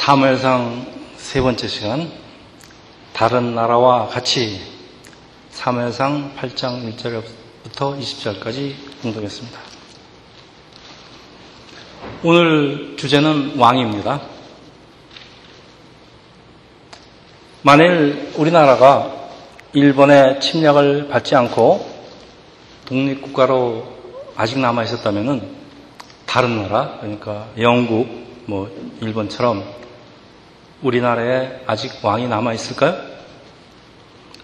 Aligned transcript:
사무엘상 0.00 0.86
세 1.18 1.42
번째 1.42 1.68
시간 1.68 2.10
다른 3.12 3.54
나라와 3.54 4.08
같이 4.08 4.58
사무엘상 5.50 6.36
8장 6.38 6.90
1절부터 6.96 8.00
20절까지 8.00 8.72
공독했습니다. 9.02 9.60
오늘 12.24 12.96
주제는 12.96 13.58
왕입니다. 13.58 14.22
만일 17.60 18.32
우리나라가 18.36 19.14
일본의 19.74 20.40
침략을 20.40 21.08
받지 21.08 21.36
않고 21.36 21.86
독립국가로 22.86 23.86
아직 24.34 24.60
남아 24.60 24.82
있었다면 24.84 25.56
다른 26.24 26.62
나라, 26.62 26.96
그러니까 27.00 27.48
영국, 27.58 28.08
뭐 28.46 28.74
일본처럼 29.02 29.79
우리나라에 30.82 31.60
아직 31.66 31.92
왕이 32.02 32.28
남아 32.28 32.54
있을까요? 32.54 32.96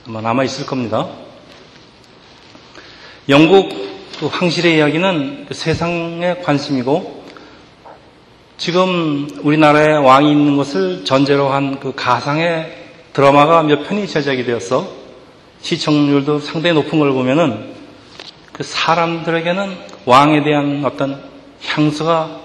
아마 0.07 0.21
남아 0.21 0.45
있을 0.45 0.67
겁니다. 0.67 1.09
영국 3.29 3.71
그 4.21 4.27
황실의 4.27 4.77
이야기는 4.77 5.47
그 5.49 5.55
세상의 5.55 6.43
관심이고 6.43 7.25
지금 8.57 9.29
우리나라에 9.43 9.97
왕이 9.97 10.30
있는 10.30 10.57
것을 10.57 11.05
전제로 11.05 11.51
한 11.51 11.79
그 11.80 11.95
가상의 11.95 12.85
드라마가 13.13 13.63
몇 13.63 13.89
편이 13.89 14.07
제작이 14.07 14.45
되었어 14.45 14.87
시청률도 15.61 16.41
상당히 16.41 16.75
높은 16.75 16.99
걸 16.99 17.13
보면은 17.13 17.75
그 18.53 18.63
사람들에게는 18.63 19.77
왕에 20.05 20.45
대한 20.45 20.83
어떤 20.85 21.23
향수가 21.65 22.41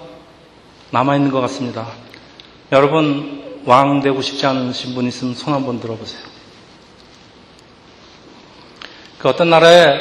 남아있는 0.90 1.30
것 1.30 1.40
같습니다. 1.42 1.88
여러분, 2.72 3.51
왕 3.64 4.00
되고 4.00 4.20
싶지 4.20 4.44
않으신 4.46 4.94
분 4.94 5.06
있으면 5.06 5.34
손 5.34 5.54
한번 5.54 5.80
들어보세요. 5.80 6.20
그 9.18 9.28
어떤 9.28 9.50
나라에 9.50 9.98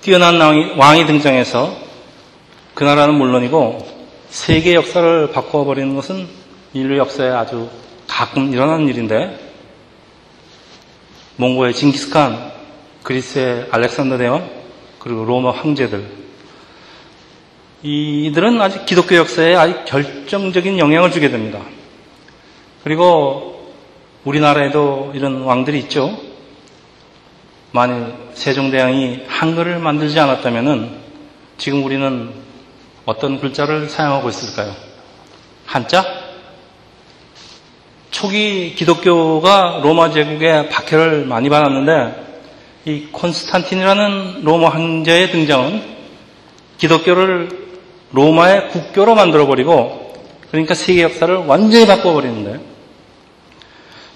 뛰어난 0.00 0.40
왕이, 0.40 0.74
왕이 0.76 1.06
등장해서 1.06 1.76
그 2.74 2.84
나라는 2.84 3.14
물론이고 3.14 3.86
세계 4.28 4.74
역사를 4.74 5.30
바꿔버리는 5.32 5.94
것은 5.94 6.28
인류 6.72 6.98
역사에 6.98 7.30
아주 7.30 7.68
가끔 8.06 8.52
일어나는 8.52 8.88
일인데 8.88 9.38
몽고의 11.36 11.74
징기스칸, 11.74 12.52
그리스의 13.02 13.66
알렉산더 13.70 14.18
대왕, 14.18 14.48
그리고 15.00 15.24
로마 15.24 15.50
황제들 15.50 16.24
이들은 17.82 18.60
아직 18.62 18.86
기독교 18.86 19.16
역사에 19.16 19.54
아주 19.54 19.84
결정적인 19.84 20.78
영향을 20.78 21.10
주게 21.10 21.28
됩니다. 21.28 21.60
그리고 22.84 23.72
우리나라에도 24.24 25.12
이런 25.14 25.42
왕들이 25.42 25.78
있죠. 25.80 26.16
만일 27.72 28.12
세종대왕이 28.34 29.22
한글을 29.26 29.78
만들지 29.78 30.20
않았다면 30.20 30.98
지금 31.56 31.82
우리는 31.82 32.30
어떤 33.06 33.40
글자를 33.40 33.88
사용하고 33.88 34.28
있을까요? 34.28 34.74
한자? 35.64 36.04
초기 38.10 38.74
기독교가 38.74 39.80
로마 39.82 40.10
제국에 40.10 40.68
박해를 40.68 41.24
많이 41.24 41.48
받았는데 41.48 42.22
이 42.84 43.08
콘스탄틴이라는 43.12 44.44
로마 44.44 44.68
황제의 44.68 45.30
등장은 45.32 45.82
기독교를 46.76 47.48
로마의 48.12 48.68
국교로 48.68 49.14
만들어버리고 49.14 50.12
그러니까 50.50 50.74
세계 50.74 51.02
역사를 51.02 51.34
완전히 51.34 51.86
바꿔버리는데 51.86 52.73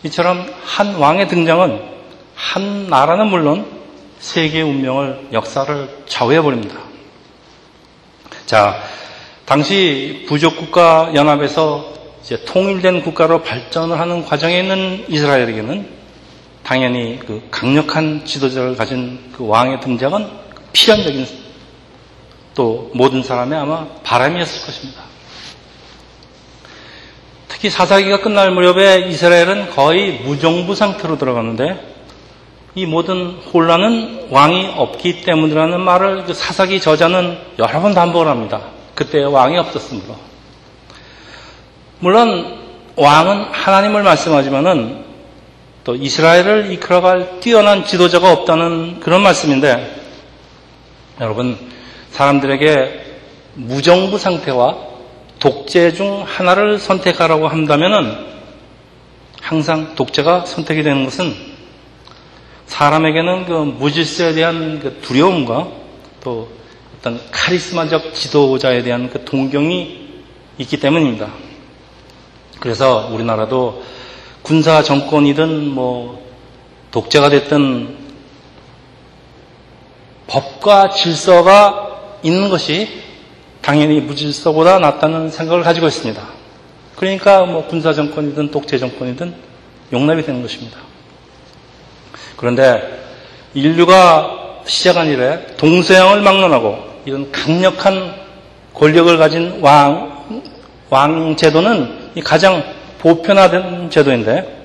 이처럼 0.05 0.47
한 0.65 0.95
왕의 0.95 1.29
등장은 1.29 1.81
한 2.35 2.87
나라는 2.89 3.29
물론 3.29 3.67
세계 4.19 4.63
운명을 4.63 5.29
역사를 5.33 6.05
좌우해 6.07 6.41
버립니다. 6.41 6.79
자, 8.47 8.81
당시 9.45 10.25
부족국가 10.29 11.13
연합에서 11.15 11.95
이제 12.23 12.45
통일된 12.45 13.03
국가로 13.03 13.43
발전을 13.43 13.99
하는 13.99 14.25
과정에 14.25 14.61
있는 14.61 15.05
이스라엘에게는 15.09 15.89
당연히 16.63 17.19
그 17.27 17.47
강력한 17.51 18.25
지도자를 18.25 18.77
가진 18.77 19.33
그 19.37 19.47
왕의 19.47 19.81
등장은 19.81 20.29
필연적인 20.73 21.27
또 22.55 22.91
모든 22.93 23.23
사람의 23.23 23.59
아마 23.59 23.87
바람이었을 24.03 24.67
것입니다. 24.67 25.08
특히 27.59 27.71
사사기가 27.71 28.21
끝날 28.21 28.53
무렵에 28.53 29.09
이스라엘은 29.09 29.71
거의 29.71 30.21
무정부 30.21 30.77
상태로 30.77 31.19
들어갔는데 31.19 31.97
이 32.77 32.87
모든 32.87 33.33
혼란은 33.53 34.29
왕이 34.31 34.75
없기 34.77 35.23
때문이라는 35.23 35.81
말을 35.81 36.23
그 36.25 36.35
사사기 36.35 36.81
저자는 36.81 37.37
여러 37.59 37.81
번 37.81 37.95
반복을 37.95 38.29
합니다. 38.29 38.61
그때 38.95 39.25
왕이 39.25 39.59
없었으므로. 39.59 40.15
물론 41.99 42.59
왕은 42.95 43.47
하나님을 43.51 44.05
말씀하지만은 44.05 45.05
또 45.83 45.97
이스라엘을 45.97 46.71
이끌어갈 46.71 47.41
뛰어난 47.41 47.85
지도자가 47.85 48.31
없다는 48.35 49.01
그런 49.01 49.21
말씀인데 49.23 49.97
여러분 51.21 51.59
사람들에게 52.13 53.05
무정부 53.55 54.17
상태와 54.17 54.77
독재 55.39 55.93
중 55.93 56.25
하나를 56.27 56.79
선택하라고 56.79 57.49
한다면 57.49 58.27
항상 59.41 59.95
독재가 59.95 60.45
선택이 60.47 60.83
되는 60.83 61.05
것은 61.05 61.35
사람에게는 62.67 63.47
그 63.47 63.53
무질서에 63.53 64.35
대한 64.35 64.81
그 64.81 64.99
두려움과 65.01 65.69
또 66.23 66.49
어떤 66.99 67.21
카리스마적 67.31 68.15
지도자에 68.15 68.83
대한 68.83 69.09
그 69.09 69.25
동경이 69.25 70.09
있기 70.59 70.79
때문입니다. 70.79 71.29
그래서 72.61 73.09
우리나라도 73.13 73.83
군사 74.43 74.83
정권이든 74.83 75.69
뭐 75.69 76.27
독재가 76.91 77.31
됐든 77.31 77.97
법과 80.27 80.91
질서가 80.91 82.19
있는 82.23 82.51
것이 82.51 83.08
당연히 83.69 84.01
무질서보다 84.01 84.79
낫다는 84.79 85.29
생각을 85.31 85.63
가지고 85.63 85.89
있습니다. 85.89 86.23
그러니까 86.97 87.45
뭐 87.45 87.67
군사 87.67 87.93
정권이든 87.93 88.51
독재 88.51 88.79
정권이든 88.79 89.35
용납이 89.93 90.23
되는 90.23 90.41
것입니다. 90.41 90.79
그런데 92.39 92.81
인류가 93.53 94.63
시작한 94.65 95.09
이래 95.09 95.45
동서양을 95.59 96.23
막론하고 96.23 96.79
이런 97.05 97.31
강력한 97.31 98.15
권력을 98.73 99.19
가진 99.19 99.59
왕, 99.61 100.43
왕 100.89 101.37
제도는 101.37 102.13
가장 102.25 102.65
보편화된 103.01 103.91
제도인데 103.91 104.65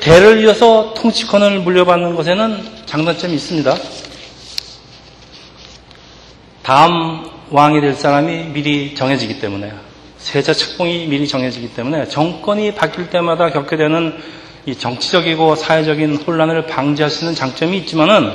대를 0.00 0.42
이어서 0.42 0.94
통치권을 0.94 1.60
물려받는 1.60 2.16
것에는 2.16 2.58
장단점이 2.86 3.34
있습니다. 3.34 3.76
다음 6.68 7.24
왕이 7.48 7.80
될 7.80 7.94
사람이 7.94 8.50
미리 8.52 8.94
정해지기 8.94 9.40
때문에 9.40 9.72
세자 10.18 10.52
책봉이 10.52 11.06
미리 11.06 11.26
정해지기 11.26 11.72
때문에 11.72 12.08
정권이 12.08 12.74
바뀔 12.74 13.08
때마다 13.08 13.48
겪게 13.48 13.78
되는 13.78 14.14
이 14.66 14.74
정치적이고 14.74 15.54
사회적인 15.54 16.16
혼란을 16.16 16.66
방지할 16.66 17.10
수 17.10 17.24
있는 17.24 17.34
장점이 17.34 17.78
있지만은 17.78 18.34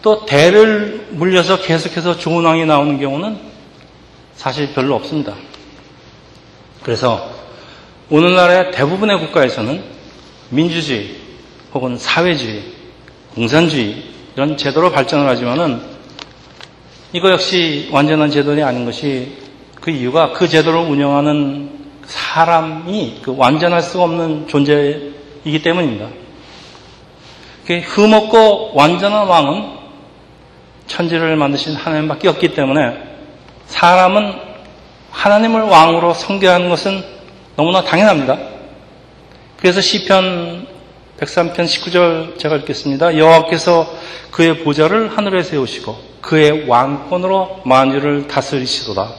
또 0.00 0.24
대를 0.24 1.06
물려서 1.10 1.60
계속해서 1.60 2.16
좋은 2.16 2.46
왕이 2.46 2.64
나오는 2.64 2.98
경우는 2.98 3.36
사실 4.36 4.72
별로 4.72 4.94
없습니다. 4.94 5.34
그래서 6.82 7.30
오늘날의 8.08 8.70
대부분의 8.72 9.18
국가에서는 9.18 9.84
민주주의 10.48 11.14
혹은 11.74 11.98
사회주의, 11.98 12.62
공산주의 13.34 14.02
이런 14.34 14.56
제도로 14.56 14.90
발전을 14.92 15.28
하지만은 15.28 15.95
이거 17.12 17.30
역시 17.30 17.88
완전한 17.92 18.30
제도이 18.30 18.62
아닌 18.62 18.84
것이 18.84 19.36
그 19.80 19.90
이유가 19.90 20.32
그 20.32 20.48
제도를 20.48 20.80
운영하는 20.80 21.70
사람이 22.04 23.20
그 23.22 23.34
완전할 23.36 23.82
수 23.82 24.02
없는 24.02 24.48
존재이기 24.48 25.62
때문입니다. 25.62 26.08
흠없고 27.68 28.72
완전한 28.74 29.26
왕은 29.26 29.76
천지를 30.86 31.36
만드신 31.36 31.74
하나님밖에 31.74 32.28
없기 32.28 32.54
때문에 32.54 32.96
사람은 33.66 34.34
하나님을 35.10 35.62
왕으로 35.62 36.14
성교하는 36.14 36.68
것은 36.68 37.02
너무나 37.56 37.82
당연합니다. 37.82 38.38
그래서 39.58 39.80
시편 39.80 40.66
103편 41.20 41.64
19절 41.64 42.38
제가 42.38 42.56
읽겠습니다. 42.56 43.16
여호와께서 43.16 43.90
그의 44.30 44.62
보좌를 44.64 45.16
하늘에 45.16 45.42
세우시고 45.42 45.96
그의 46.20 46.68
왕권으로 46.68 47.62
만유를 47.64 48.28
다스리시도다. 48.28 49.12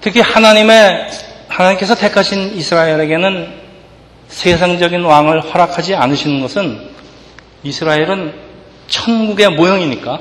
특히 0.00 0.20
하나님의 0.20 1.08
하나님께서 1.48 1.96
택하신 1.96 2.56
이스라엘에게는 2.56 3.66
세상적인 4.28 5.02
왕을 5.04 5.40
허락하지 5.40 5.94
않으시는 5.94 6.40
것은 6.42 6.90
이스라엘은 7.64 8.34
천국의 8.86 9.50
모형이니까 9.50 10.20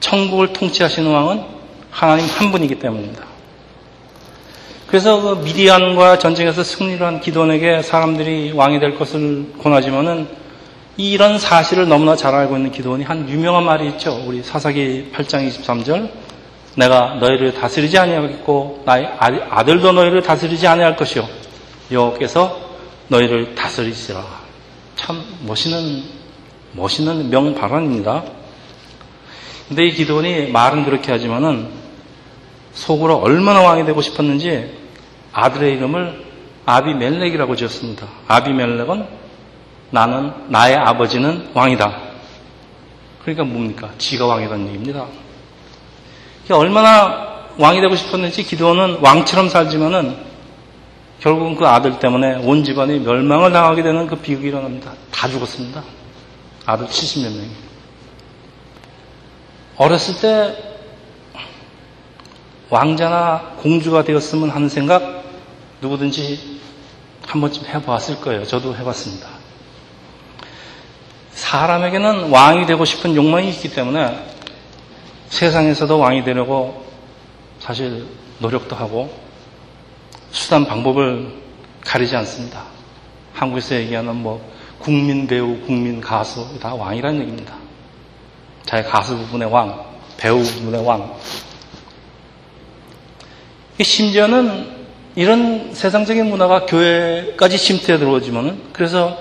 천국을 0.00 0.52
통치하시는 0.52 1.10
왕은 1.10 1.42
하나님 1.90 2.26
한 2.26 2.50
분이기 2.50 2.78
때문입니다. 2.78 3.35
그래서 4.86 5.20
그 5.20 5.44
미디안과 5.44 6.18
전쟁에서 6.18 6.62
승리를 6.62 7.04
한 7.04 7.20
기돈에게 7.20 7.82
사람들이 7.82 8.52
왕이 8.52 8.78
될 8.78 8.96
것을 8.96 9.52
권하지만은 9.60 10.28
이런 10.96 11.38
사실을 11.38 11.88
너무나 11.88 12.14
잘 12.14 12.34
알고 12.34 12.56
있는 12.56 12.70
기도원이 12.70 13.04
한 13.04 13.28
유명한 13.28 13.64
말이 13.64 13.88
있죠. 13.88 14.22
우리 14.26 14.42
사사기 14.42 15.10
8장 15.12 15.48
23절. 15.48 16.08
내가 16.76 17.14
너희를 17.14 17.54
다스리지 17.54 17.98
아니하겠고 17.98 18.82
나의 18.84 19.06
아들도 19.50 19.92
너희를 19.92 20.22
다스리지 20.22 20.66
아니할 20.66 20.94
것이요. 20.96 21.26
여호께서 21.90 22.60
너희를 23.08 23.54
다스리시라. 23.54 24.24
참 24.94 25.22
멋있는 25.46 26.02
멋있는 26.72 27.30
명발언입니다. 27.30 28.24
근데 29.68 29.86
이 29.86 29.92
기도원이 29.92 30.48
말은 30.48 30.84
그렇게 30.84 31.10
하지만은 31.10 31.70
속으로 32.72 33.16
얼마나 33.16 33.62
왕이 33.62 33.84
되고 33.84 34.00
싶었는지 34.02 34.75
아들의 35.36 35.74
이름을 35.74 36.24
아비멜렉이라고 36.64 37.56
지었습니다. 37.56 38.08
아비멜렉은 38.26 39.06
나는 39.90 40.32
나의 40.48 40.76
아버지는 40.76 41.50
왕이다. 41.52 41.94
그러니까 43.20 43.44
뭡니까? 43.44 43.90
지가 43.98 44.24
왕이라는 44.26 44.66
얘기입니다. 44.68 45.04
얼마나 46.50 47.44
왕이 47.58 47.82
되고 47.82 47.94
싶었는지 47.94 48.44
기도는 48.44 49.00
왕처럼 49.02 49.50
살지만은 49.50 50.16
결국은 51.20 51.54
그 51.54 51.66
아들 51.66 51.98
때문에 51.98 52.36
온 52.36 52.64
집안이 52.64 53.00
멸망을 53.00 53.52
당하게 53.52 53.82
되는 53.82 54.06
그 54.06 54.16
비극이 54.16 54.48
일어납니다. 54.48 54.92
다 55.12 55.28
죽었습니다. 55.28 55.82
아들 56.64 56.86
70몇 56.86 57.24
명이. 57.24 57.50
어렸을 59.76 60.18
때 60.18 60.56
왕자나 62.70 63.56
공주가 63.58 64.02
되었으면 64.02 64.48
하는 64.48 64.70
생각 64.70 65.15
누구든지 65.80 66.60
한 67.26 67.40
번쯤 67.40 67.66
해보았을 67.66 68.20
거예요. 68.20 68.44
저도 68.44 68.76
해봤습니다. 68.76 69.28
사람에게는 71.32 72.30
왕이 72.30 72.66
되고 72.66 72.84
싶은 72.84 73.14
욕망이 73.14 73.50
있기 73.50 73.70
때문에 73.72 74.26
세상에서도 75.28 75.98
왕이 75.98 76.24
되려고 76.24 76.86
사실 77.58 78.06
노력도 78.38 78.74
하고 78.76 79.12
수단 80.30 80.66
방법을 80.66 81.32
가리지 81.82 82.16
않습니다. 82.16 82.64
한국에서 83.34 83.74
얘기하는 83.76 84.16
뭐 84.16 84.40
국민 84.78 85.26
배우, 85.26 85.60
국민 85.60 86.00
가수 86.00 86.58
다 86.58 86.74
왕이라는 86.74 87.20
얘기입니다. 87.20 87.54
자기 88.64 88.88
가수 88.88 89.16
부분의 89.16 89.50
왕, 89.50 89.84
배우 90.16 90.42
부분의 90.42 90.84
왕. 90.84 91.16
심지어는 93.80 94.75
이런 95.16 95.72
세상적인 95.72 96.28
문화가 96.28 96.66
교회까지 96.66 97.56
침투해 97.56 97.98
들어오지만은 97.98 98.60
그래서 98.74 99.18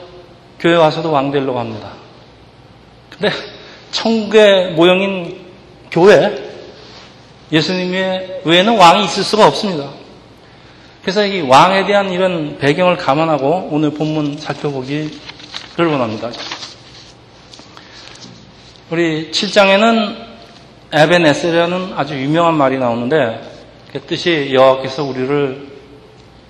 교회 0.60 0.76
와서도 0.76 1.10
왕 1.10 1.32
되려고 1.32 1.58
합니다. 1.58 1.94
근데 3.10 3.34
천국의 3.92 4.74
모형인 4.74 5.40
교회, 5.90 6.52
예수님의 7.50 8.42
외에는 8.44 8.78
왕이 8.78 9.06
있을 9.06 9.24
수가 9.24 9.48
없습니다. 9.48 9.90
그래서 11.02 11.26
이 11.26 11.40
왕에 11.40 11.86
대한 11.86 12.12
이런 12.12 12.58
배경을 12.58 12.98
감안하고 12.98 13.70
오늘 13.72 13.92
본문 13.92 14.38
살펴보기를 14.38 15.12
원합니다. 15.78 16.30
우리 18.92 19.32
7장에는 19.32 20.26
에베네스라는 20.92 21.94
아주 21.96 22.16
유명한 22.16 22.56
말이 22.56 22.78
나오는데 22.78 23.42
그 23.94 24.02
뜻이 24.02 24.50
여호와께서 24.52 25.04
우리를 25.06 25.75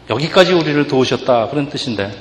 여기까지 0.09 0.53
우리를 0.53 0.87
도우셨다 0.87 1.49
그런 1.49 1.69
뜻인데 1.69 2.11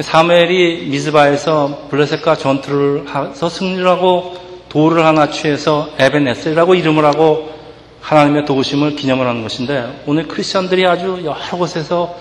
사무엘이 0.00 0.86
미즈바에서 0.86 1.88
블레셋과 1.90 2.36
전투를 2.36 3.04
해서 3.08 3.48
승리를 3.48 3.86
하고 3.86 4.36
돌을 4.68 5.04
하나 5.04 5.30
취해서 5.30 5.90
에베네셀이라고 5.98 6.74
이름을 6.74 7.04
하고 7.04 7.52
하나님의 8.00 8.46
도우심을 8.46 8.96
기념을 8.96 9.26
하는 9.26 9.42
것인데 9.42 10.02
오늘 10.06 10.26
크리스천들이 10.28 10.86
아주 10.86 11.20
여러 11.24 11.38
곳에서 11.56 12.16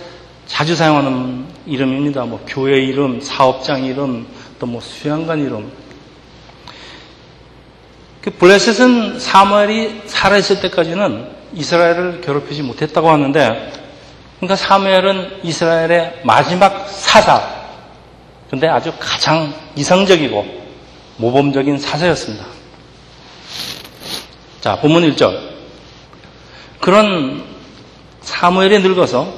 자주 0.45 0.75
사용하는 0.75 1.45
이름입니다. 1.65 2.25
뭐 2.25 2.43
교회 2.45 2.81
이름, 2.81 3.21
사업장 3.21 3.85
이름, 3.85 4.27
또 4.59 4.67
뭐 4.67 4.79
수양관 4.79 5.39
이름. 5.39 5.71
그 8.21 8.29
블레셋은 8.29 9.19
사무엘이 9.19 10.03
살아있을 10.05 10.61
때까지는 10.61 11.25
이스라엘을 11.55 12.21
괴롭히지 12.21 12.61
못했다고 12.61 13.09
하는데 13.09 13.80
그러니까 14.41 14.55
사무엘은 14.55 15.41
이스라엘의 15.43 16.21
마지막 16.23 16.88
사사, 16.89 17.47
근데 18.49 18.67
아주 18.67 18.91
가장 18.99 19.53
이상적이고 19.75 20.61
모범적인 21.17 21.77
사세였습니다. 21.77 22.43
자, 24.59 24.79
본문 24.79 25.03
1절. 25.11 25.51
그런 26.79 27.45
사무엘이 28.21 28.79
늙어서 28.79 29.31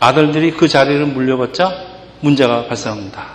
아들들이 0.00 0.50
그 0.50 0.68
자리를 0.68 1.06
물려받자 1.06 1.72
문제가 2.20 2.66
발생합니다. 2.66 3.26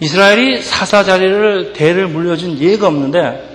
이스라엘이 0.00 0.62
사사 0.62 1.04
자리를 1.04 1.74
대를 1.74 2.08
물려준 2.08 2.58
예가 2.58 2.88
없는데 2.88 3.45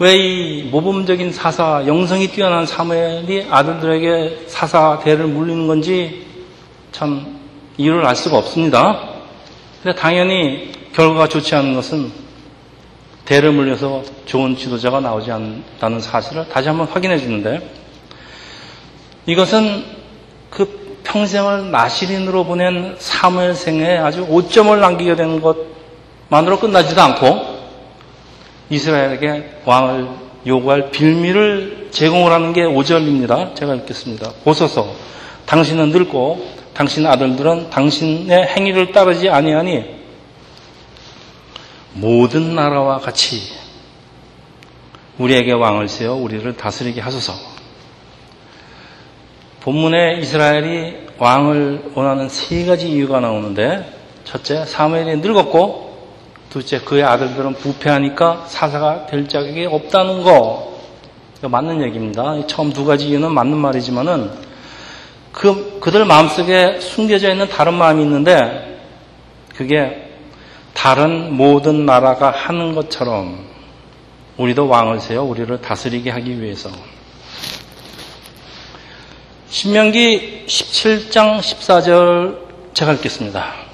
왜 0.00 0.14
이 0.16 0.62
모범적인 0.70 1.32
사사, 1.32 1.82
영성이 1.88 2.28
뛰어난 2.28 2.64
사무엘이 2.64 3.48
아들들에게 3.50 4.44
사사 4.46 5.00
대를 5.02 5.26
물리는 5.26 5.66
건지 5.66 6.24
참 6.92 7.40
이유를 7.76 8.06
알 8.06 8.14
수가 8.14 8.38
없습니다. 8.38 9.00
근데 9.82 9.98
당연히 9.98 10.70
결과가 10.92 11.26
좋지 11.28 11.52
않은 11.56 11.74
것은 11.74 12.12
대를 13.24 13.50
물려서 13.50 14.04
좋은 14.24 14.56
지도자가 14.56 15.00
나오지 15.00 15.32
않다는 15.32 16.00
사실을 16.00 16.48
다시 16.48 16.68
한번 16.68 16.86
확인해 16.86 17.18
주는데 17.18 17.68
이것은 19.26 19.84
그 20.48 21.00
평생을 21.02 21.72
나시린으로 21.72 22.44
보낸 22.44 22.94
사무엘 22.98 23.54
생에 23.54 23.98
아주 23.98 24.22
오점을 24.22 24.78
남기게 24.78 25.16
되는 25.16 25.40
것만으로 25.40 26.60
끝나지도 26.60 27.02
않고 27.02 27.47
이스라엘에게 28.70 29.60
왕을 29.64 30.08
요구할 30.46 30.90
빌미를 30.90 31.88
제공을 31.90 32.32
하는 32.32 32.52
게 32.52 32.62
5절입니다. 32.62 33.54
제가 33.54 33.74
읽겠습니다. 33.76 34.32
보소서 34.44 34.94
당신은 35.46 35.90
늙고 35.90 36.58
당신 36.74 37.06
아들들은 37.06 37.70
당신의 37.70 38.46
행위를 38.46 38.92
따르지 38.92 39.28
아니하니 39.28 39.98
모든 41.94 42.54
나라와 42.54 42.98
같이 42.98 43.40
우리에게 45.18 45.52
왕을 45.52 45.88
세워 45.88 46.14
우리를 46.14 46.56
다스리게 46.56 47.00
하소서. 47.00 47.32
본문에 49.60 50.20
이스라엘이 50.20 51.08
왕을 51.18 51.92
원하는 51.94 52.28
세 52.28 52.64
가지 52.64 52.88
이유가 52.88 53.18
나오는데 53.20 53.92
첫째 54.24 54.64
사무엘이 54.64 55.16
늙었고 55.16 55.87
둘째 56.50 56.80
그의 56.80 57.04
아들들은 57.04 57.54
부패하니까 57.54 58.44
사사가 58.46 59.06
될 59.06 59.28
자격이 59.28 59.66
없다는 59.66 60.22
거 60.22 60.78
맞는 61.42 61.82
얘기입니다. 61.82 62.34
처음 62.46 62.72
두 62.72 62.84
가지 62.84 63.08
이유는 63.08 63.32
맞는 63.32 63.56
말이지만은 63.56 64.30
그, 65.30 65.78
그들 65.78 66.04
마음속에 66.04 66.80
숨겨져 66.80 67.30
있는 67.30 67.48
다른 67.48 67.74
마음이 67.74 68.02
있는데 68.02 68.80
그게 69.54 70.10
다른 70.72 71.34
모든 71.34 71.86
나라가 71.86 72.30
하는 72.30 72.74
것처럼 72.74 73.46
우리도 74.36 74.68
왕을 74.68 75.00
세워 75.00 75.24
우리를 75.24 75.60
다스리게 75.60 76.10
하기 76.10 76.40
위해서 76.40 76.70
신명기 79.48 80.44
17장 80.46 81.40
14절 81.40 82.38
제가 82.74 82.92
읽겠습니다. 82.94 83.67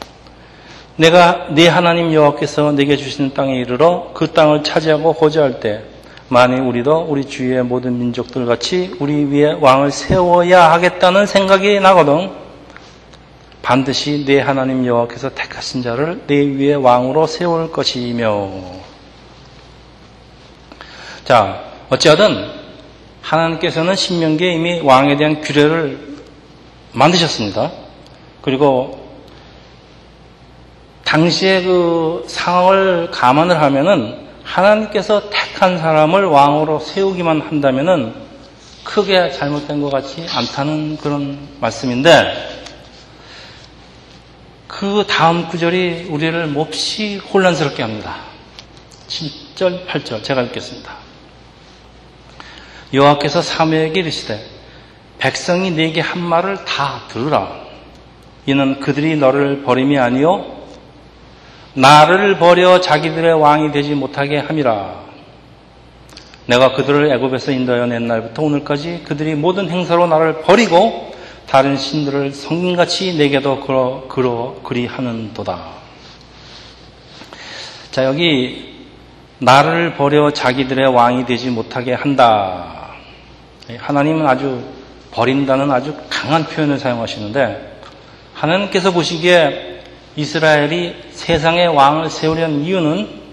내가 0.96 1.48
네 1.50 1.66
하나님 1.66 2.12
여호와께서 2.12 2.72
내게 2.72 2.96
주시는 2.96 3.34
땅에 3.34 3.56
이르러 3.58 4.12
그 4.14 4.32
땅을 4.32 4.62
차지하고 4.62 5.12
호재할 5.12 5.58
때 5.58 5.82
만일 6.28 6.60
우리도 6.60 7.06
우리 7.08 7.24
주위의 7.24 7.64
모든 7.64 7.98
민족들 7.98 8.46
같이 8.46 8.94
우리 9.00 9.24
위에 9.24 9.52
왕을 9.60 9.90
세워야 9.90 10.70
하겠다는 10.72 11.26
생각이 11.26 11.80
나거든 11.80 12.30
반드시 13.60 14.24
내 14.24 14.40
하나님 14.40 14.86
여호와께서 14.86 15.30
택하신 15.34 15.82
자를 15.82 16.22
내 16.26 16.36
위에 16.36 16.74
왕으로 16.74 17.26
세울 17.26 17.72
것이며 17.72 18.50
자 21.24 21.64
어찌하든 21.88 22.64
하나님께서는 23.20 23.96
신명기에 23.96 24.52
이미 24.52 24.80
왕에 24.80 25.16
대한 25.16 25.40
규례를 25.40 26.18
만드셨습니다. 26.92 27.72
그리고 28.42 29.03
당시의 31.04 31.64
그 31.64 32.24
상황을 32.28 33.10
감안을 33.10 33.60
하면은 33.60 34.24
하나님께서 34.42 35.30
택한 35.30 35.78
사람을 35.78 36.26
왕으로 36.26 36.80
세우기만 36.80 37.40
한다면은 37.40 38.14
크게 38.84 39.30
잘못된 39.30 39.80
것 39.80 39.90
같지 39.90 40.26
않다는 40.30 40.98
그런 40.98 41.38
말씀인데 41.60 42.52
그 44.68 45.04
다음 45.08 45.48
구절이 45.48 46.08
우리를 46.10 46.46
몹시 46.48 47.16
혼란스럽게 47.16 47.82
합니다. 47.82 48.16
7절, 49.08 49.86
8절 49.86 50.22
제가 50.22 50.42
읽겠습니다. 50.42 50.92
여호와께서 52.92 53.40
사무에게 53.40 54.00
이르시되 54.00 54.44
백성이 55.18 55.70
네게 55.70 56.00
한 56.00 56.20
말을 56.20 56.64
다 56.64 57.02
들으라. 57.08 57.64
이는 58.46 58.80
그들이 58.80 59.16
너를 59.16 59.62
버림이 59.62 59.98
아니요 59.98 60.53
나를 61.74 62.38
버려 62.38 62.80
자기들의 62.80 63.34
왕이 63.34 63.72
되지 63.72 63.94
못하게 63.94 64.38
함이라. 64.38 65.04
내가 66.46 66.72
그들을 66.72 67.10
애굽에서 67.12 67.52
인도하여 67.52 67.86
낸 67.86 68.06
날부터 68.06 68.42
오늘까지 68.42 69.04
그들이 69.06 69.34
모든 69.34 69.70
행사로 69.70 70.06
나를 70.06 70.42
버리고 70.42 71.12
다른 71.48 71.76
신들을 71.76 72.32
성인같이 72.32 73.16
내게도 73.16 73.60
그러, 73.60 74.04
그러, 74.08 74.56
그리하는도다. 74.62 75.74
자, 77.90 78.04
여기 78.04 78.74
나를 79.38 79.94
버려 79.94 80.32
자기들의 80.32 80.86
왕이 80.86 81.26
되지 81.26 81.50
못하게 81.50 81.92
한다. 81.92 82.90
하나님은 83.78 84.26
아주 84.26 84.62
버린다는 85.10 85.70
아주 85.70 85.94
강한 86.10 86.44
표현을 86.44 86.78
사용하시는데 86.78 87.78
하나님께서 88.34 88.90
보시기에 88.92 89.73
이스라엘이 90.16 90.94
세상의 91.10 91.68
왕을 91.68 92.10
세우려는 92.10 92.62
이유는 92.62 93.24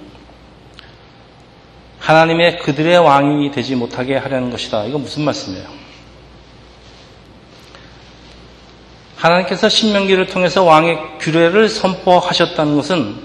하나님의 2.00 2.60
그들의 2.60 2.98
왕이 2.98 3.52
되지 3.52 3.76
못하게 3.76 4.18
하려는 4.18 4.50
것이다. 4.50 4.86
이거 4.86 4.98
무슨 4.98 5.24
말씀이에요? 5.24 5.66
하나님께서 9.16 9.70
신명기를 9.70 10.26
통해서 10.26 10.64
왕의 10.64 10.98
규례를 11.20 11.70
선포하셨다는 11.70 12.76
것은 12.76 13.16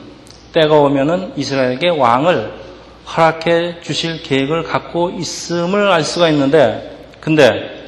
때가 0.53 0.75
오면은 0.75 1.33
이스라엘에게 1.37 1.89
왕을 1.89 2.53
허락해 3.07 3.81
주실 3.81 4.23
계획을 4.23 4.65
갖고 4.65 5.11
있음을 5.11 5.91
알 5.91 6.05
수가 6.05 6.29
있는데, 6.29 6.99
근데 7.21 7.87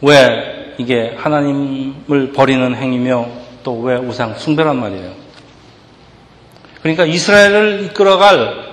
왜 0.00 0.74
이게 0.78 1.14
하나님을 1.16 2.32
버리는 2.32 2.74
행위며 2.74 3.28
또 3.68 3.74
왜 3.74 3.96
우상 3.96 4.38
숭배란 4.38 4.80
말이에요? 4.80 5.12
그러니까 6.80 7.04
이스라엘을 7.04 7.84
이끌어갈 7.84 8.66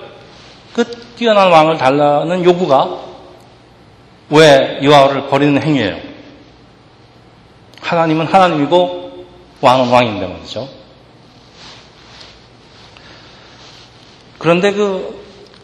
그 0.72 0.84
뛰어난 1.16 1.50
왕을 1.52 1.76
달라는 1.76 2.42
요구가 2.46 3.02
왜 4.30 4.78
여호와를 4.82 5.26
버리는 5.26 5.62
행위예요? 5.62 5.98
하나님은 7.82 8.26
하나님이고 8.26 9.26
왕은 9.60 9.90
왕인데 9.90 10.26
말이죠. 10.28 10.66
그런데 14.38 14.72
그 14.72 15.22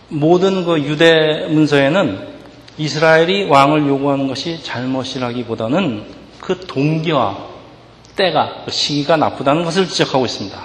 모든 0.08 0.64
그 0.66 0.78
유대 0.80 1.46
문서에는 1.48 2.32
이스라엘이 2.76 3.48
왕을 3.48 3.86
요구하는 3.88 4.28
것이 4.28 4.62
잘못이라기보다는 4.62 6.04
그 6.40 6.60
동기와 6.60 7.51
때가 8.22 8.62
그 8.64 8.70
시기가 8.70 9.16
나쁘다는 9.16 9.64
것을 9.64 9.88
지적하고 9.88 10.24
있습니다. 10.24 10.56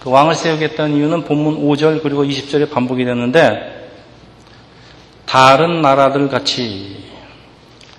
그 0.00 0.10
왕을 0.10 0.34
세우겠다는 0.34 0.96
이유는 0.96 1.24
본문 1.24 1.66
5절 1.66 2.02
그리고 2.02 2.24
20절에 2.24 2.70
반복이 2.70 3.04
되는데 3.04 3.90
다른 5.26 5.82
나라들 5.82 6.28
같이 6.28 7.02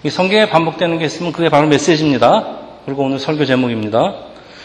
성경에 0.10 0.48
반복되는 0.48 1.00
게 1.00 1.06
있으면 1.06 1.34
그게 1.34 1.50
바로 1.50 1.68
메시지입니다. 1.68 2.60
그리고 2.86 3.04
오늘 3.04 3.20
설교 3.20 3.46
제목입니다. 3.46 4.14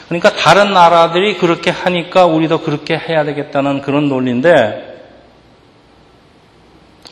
그러니까 0.06 0.30
다른 0.35 0.73
나라들이 0.73 1.38
그렇게 1.38 1.70
하니까 1.70 2.26
우리도 2.26 2.61
그렇게 2.61 2.97
해야 2.97 3.25
되겠다는 3.25 3.80
그런 3.80 4.09
논리인데 4.09 4.88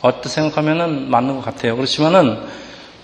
어떻게 0.01 0.29
생각하면 0.29 1.09
맞는 1.09 1.35
것 1.35 1.43
같아요. 1.43 1.75
그렇지만은 1.75 2.39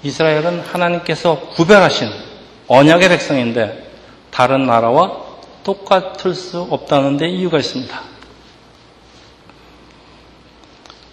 이스라엘은 0.03 0.62
하나님께서 0.62 1.39
구별하신 1.55 2.35
언약의 2.67 3.10
백성인데 3.10 3.91
다른 4.31 4.65
나라와 4.65 5.24
똑같을 5.63 6.34
수 6.34 6.62
없다는 6.62 7.17
데 7.17 7.27
이유가 7.27 7.57
있습니다. 7.57 8.00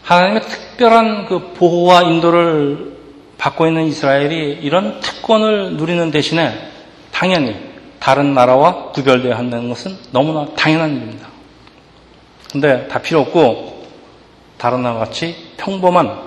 하나님의 0.02 0.42
특별한 0.42 1.26
그 1.26 1.52
보호와 1.54 2.02
인도를 2.02 2.96
받고 3.38 3.66
있는 3.66 3.86
이스라엘이 3.86 4.58
이런 4.62 5.00
특권을 5.00 5.74
누리는 5.76 6.10
대신에 6.10 6.70
당연히 7.10 7.56
다른 7.98 8.34
나라와 8.34 8.90
구별되어야 8.90 9.38
한다는 9.38 9.68
것은 9.68 9.96
너무나 10.10 10.46
당연한 10.54 10.96
일입니다. 10.96 11.28
근데 12.50 12.86
다 12.88 13.00
필요 13.00 13.20
없고 13.20 13.86
다른 14.58 14.82
나라 14.82 14.98
같이 14.98 15.34
평범한 15.56 16.20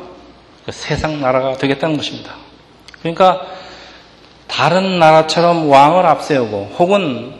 그 0.65 0.71
세상 0.71 1.21
나라가 1.21 1.53
되겠다는 1.57 1.97
것입니다. 1.97 2.35
그러니까 2.99 3.45
다른 4.47 4.99
나라처럼 4.99 5.69
왕을 5.69 6.05
앞세우고 6.05 6.75
혹은 6.77 7.33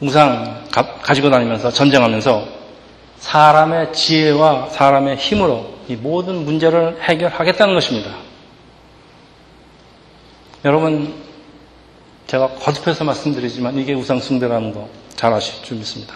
우상 0.00 0.64
가지고 1.02 1.30
다니면서 1.30 1.70
전쟁하면서 1.70 2.44
사람의 3.18 3.92
지혜와 3.92 4.68
사람의 4.70 5.16
힘으로 5.16 5.74
이 5.88 5.96
모든 5.96 6.44
문제를 6.44 6.98
해결하겠다는 7.02 7.74
것입니다. 7.74 8.10
여러분, 10.64 11.14
제가 12.26 12.48
거듭해서 12.48 13.04
말씀드리지만 13.04 13.76
이게 13.78 13.92
우상숭배라는 13.94 14.72
거 14.74 15.00
잘 15.20 15.34
아실 15.34 15.62
줄 15.62 15.76
믿습니다. 15.76 16.14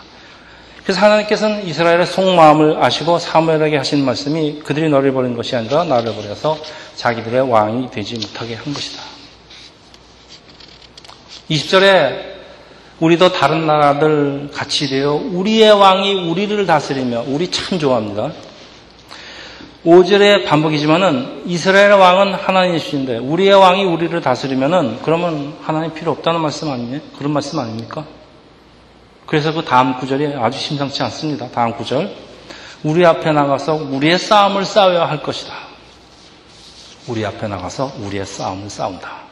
그래서 0.82 1.02
하나님께서는 1.02 1.66
이스라엘의 1.66 2.06
속마음을 2.06 2.82
아시고 2.82 3.18
사무엘에게 3.18 3.76
하신 3.76 4.02
말씀이 4.02 4.60
그들이 4.60 4.88
너를 4.88 5.12
버린 5.12 5.36
것이 5.36 5.54
아니라 5.54 5.84
나를 5.84 6.14
버려서 6.14 6.56
자기들의 6.96 7.50
왕이 7.50 7.90
되지 7.90 8.14
못하게 8.14 8.54
한 8.54 8.72
것이다. 8.72 9.02
20절에 11.50 12.34
우리도 13.00 13.32
다른 13.32 13.66
나라들 13.66 14.50
같이 14.52 14.88
되어 14.88 15.12
우리의 15.14 15.72
왕이 15.72 16.28
우리를 16.30 16.64
다스리며 16.66 17.24
우리 17.26 17.50
참 17.50 17.78
좋아합니다. 17.78 18.32
5절의 19.84 20.46
반복이지만은 20.46 21.42
이스라엘 21.44 21.92
왕은 21.92 22.34
하나님이신데 22.34 23.18
우리의 23.18 23.52
왕이 23.52 23.84
우리를 23.84 24.18
다스리면은 24.22 25.00
그러면 25.02 25.54
하나님 25.60 25.92
필요 25.92 26.12
없다는 26.12 26.40
말씀 26.40 26.70
아니에요? 26.70 27.00
그런 27.18 27.32
말씀 27.32 27.58
아닙니까? 27.58 28.06
그래서 29.26 29.52
그 29.52 29.62
다음 29.64 29.98
구절이 29.98 30.34
아주 30.36 30.58
심상치 30.58 31.02
않습니다. 31.02 31.48
다음 31.50 31.76
구절. 31.76 32.10
우리 32.82 33.04
앞에 33.04 33.32
나가서 33.32 33.74
우리의 33.74 34.18
싸움을 34.18 34.64
싸워야 34.64 35.06
할 35.08 35.22
것이다. 35.22 35.52
우리 37.06 37.24
앞에 37.26 37.48
나가서 37.48 37.92
우리의 38.00 38.24
싸움을 38.24 38.70
싸운다. 38.70 39.23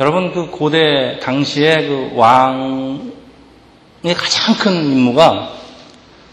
여러분 0.00 0.32
그 0.32 0.46
고대 0.46 1.20
당시에 1.20 1.86
그 1.86 2.12
왕의 2.14 3.02
가장 4.16 4.54
큰 4.54 4.92
임무가 4.92 5.52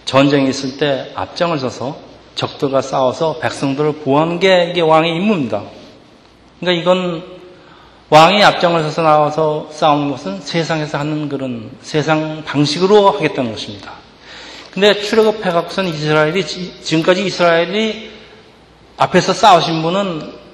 전쟁이 0.06 0.50
있을 0.50 0.78
때 0.78 1.12
앞장을 1.16 1.60
서서 1.60 1.98
적들과 2.36 2.82
싸워서 2.82 3.40
백성들을 3.40 4.04
보호하는 4.04 4.40
게 4.40 4.70
이게 4.70 4.80
왕의 4.80 5.18
임무입니다. 5.18 5.64
그러니까 6.62 6.82
이건 6.82 7.24
왕이 8.10 8.42
앞장을 8.42 8.82
서서 8.84 9.02
나와서 9.02 9.68
싸우는 9.70 10.12
것은 10.12 10.40
세상에서 10.40 11.00
하는 11.00 11.28
그런 11.28 11.70
세상 11.82 12.46
방식으로 12.46 13.12
하겠다는 13.12 13.52
것입니다. 13.52 13.92
근데 14.72 14.94
출애굽해 14.94 15.52
갖고서는 15.52 15.90
이스라엘이 15.90 16.46
지금까지 16.46 17.26
이스라엘이 17.26 18.12
앞에서 18.96 19.34
싸우신 19.34 19.82
분은 19.82 20.47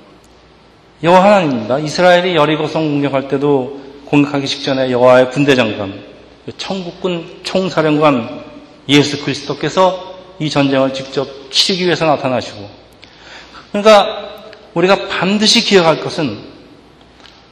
여호와 1.03 1.21
하나님입니다. 1.21 1.79
이스라엘이 1.79 2.35
여리고성 2.35 2.87
공격할 2.87 3.27
때도 3.27 3.81
공격하기 4.05 4.47
직전에 4.47 4.89
여호와의 4.89 5.31
군대 5.31 5.53
장관, 5.53 6.01
천국군 6.57 7.41
총사령관 7.43 8.41
예수 8.87 9.21
그리스도께서 9.21 10.13
이 10.39 10.49
전쟁을 10.49 10.93
직접 10.93 11.27
치르기 11.51 11.85
위해서 11.85 12.05
나타나시고 12.05 12.69
그러니까 13.71 14.29
우리가 14.73 15.09
반드시 15.09 15.61
기억할 15.63 15.99
것은 15.99 16.37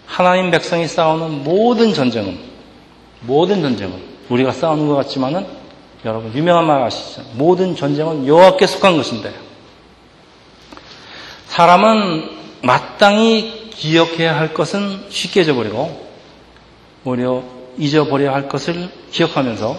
하나님 0.06 0.50
백성이 0.50 0.88
싸우는 0.88 1.44
모든 1.44 1.94
전쟁은 1.94 2.38
모든 3.22 3.62
전쟁은 3.62 3.94
우리가 4.30 4.54
싸우는 4.54 4.88
것 4.88 4.96
같지만은 4.96 5.46
여러분 6.06 6.34
유명한 6.34 6.66
말 6.66 6.82
아시죠? 6.84 7.22
모든 7.34 7.76
전쟁은 7.76 8.28
여호와께 8.28 8.66
속한 8.66 8.96
것인데 8.96 9.34
사람은 11.48 12.41
마땅히 12.64 13.70
기억해야 13.72 14.38
할 14.38 14.54
것은 14.54 15.06
쉽게 15.10 15.42
잊어버리고 15.42 16.10
오히려 17.04 17.44
잊어버려야 17.78 18.34
할 18.34 18.48
것을 18.48 18.90
기억하면서 19.12 19.78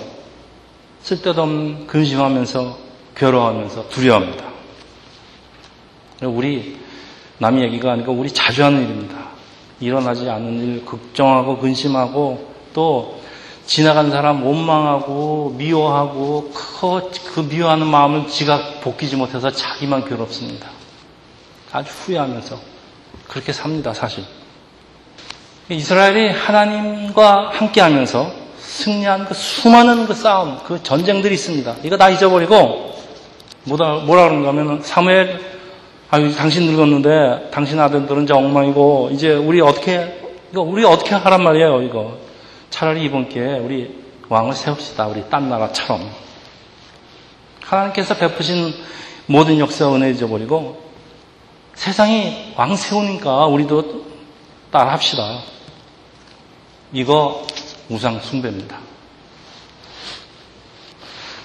쓸데없는 1.03 1.87
근심하면서 1.87 2.79
괴로워하면서 3.17 3.89
두려워합니다. 3.89 4.45
우리 6.23 6.79
남의 7.39 7.65
얘기가 7.65 7.93
아니고 7.93 8.13
우리 8.13 8.31
자주 8.31 8.65
하는 8.65 8.83
일입니다. 8.83 9.33
일어나지 9.81 10.29
않는 10.29 10.61
일 10.61 10.85
걱정하고 10.85 11.59
근심하고 11.59 12.53
또 12.73 13.21
지나간 13.67 14.11
사람 14.11 14.45
원망하고 14.45 15.55
미워하고 15.59 16.53
그, 16.53 17.11
그 17.35 17.41
미워하는 17.41 17.87
마음을 17.87 18.29
지가 18.29 18.81
복귀지 18.81 19.17
못해서 19.17 19.51
자기만 19.51 20.05
괴롭습니다. 20.09 20.69
아주 21.73 21.93
후회하면서 21.93 22.72
그렇게 23.33 23.51
삽니다, 23.51 23.95
사실. 23.95 24.25
이스라엘이 25.71 26.29
하나님과 26.29 27.49
함께 27.55 27.81
하면서 27.81 28.31
승리한 28.59 29.25
그 29.25 29.33
수많은 29.33 30.07
그 30.07 30.13
싸움, 30.13 30.59
그 30.65 30.83
전쟁들이 30.83 31.33
있습니다. 31.33 31.77
이거 31.83 31.97
다 31.97 32.11
잊어버리고 32.11 32.95
뭐라, 33.65 34.01
뭐라 34.01 34.29
그런가 34.29 34.49
하면 34.49 34.83
사무엘 34.83 35.41
아유 36.11 36.35
당신 36.35 36.67
늙었는데 36.67 37.49
당신 37.51 37.81
아들들은 37.81 38.25
이제 38.25 38.35
엉망이고 38.35 39.11
이제 39.15 39.33
우리 39.33 39.63
어떻게 39.63 40.21
이거 40.51 40.61
우리 40.61 40.85
어떻게 40.85 41.15
하란 41.15 41.43
말이에요 41.43 41.81
이거 41.81 42.19
차라리 42.69 43.03
이번 43.03 43.31
기회에 43.31 43.59
우리 43.61 43.99
왕을 44.29 44.53
세웁시다 44.53 45.07
우리 45.07 45.25
딴 45.31 45.49
나라처럼 45.49 46.03
하나님께서 47.65 48.15
베푸신 48.15 48.75
모든 49.25 49.59
역사 49.59 49.91
은혜 49.95 50.11
잊어버리고 50.11 50.92
세상이 51.83 52.53
왕 52.57 52.77
세우니까 52.77 53.47
우리도 53.47 54.05
따라합시다. 54.71 55.41
이거 56.93 57.45
우상 57.89 58.21
숭배입니다. 58.21 58.79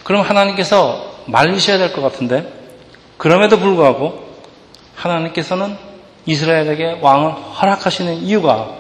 그럼 0.03 0.21
하나님께서 0.21 1.23
말리셔야 1.25 1.79
될 1.79 1.91
것 1.91 2.01
같은데 2.03 2.53
그럼에도 3.17 3.57
불구하고 3.57 4.27
하나님께서는 4.93 5.75
이스라엘에게 6.27 6.99
왕을 7.01 7.31
허락하시는 7.31 8.17
이유가 8.21 8.75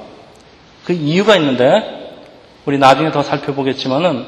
그 0.85 0.93
이유가 0.93 1.35
있는데 1.37 2.21
우리 2.67 2.77
나중에 2.77 3.09
더 3.09 3.23
살펴보겠지만은 3.23 4.27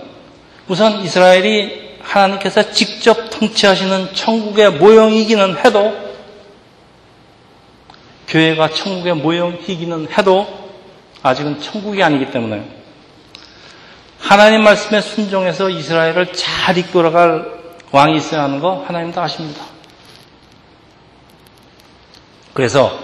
우선 0.68 1.04
이스라엘이 1.04 2.00
하나님께서 2.02 2.72
직접 2.72 3.30
통치하시는 3.30 4.16
천국의 4.16 4.72
모형이기는 4.72 5.58
해도 5.64 6.09
교회가 8.30 8.70
천국의 8.70 9.16
모형이기는 9.16 10.08
해도 10.18 10.48
아직은 11.22 11.60
천국이 11.60 12.02
아니기 12.02 12.32
때문에 12.32 12.64
하나님 14.20 14.64
말씀에 14.64 15.02
순종해서 15.02 15.70
이스라엘을 15.70 16.32
잘 16.34 16.78
이끌어갈 16.78 17.60
왕이 17.92 18.18
있어야 18.18 18.44
하는 18.44 18.60
거 18.60 18.84
하나님도 18.88 19.20
아십니다. 19.20 19.66
그래서 22.54 23.00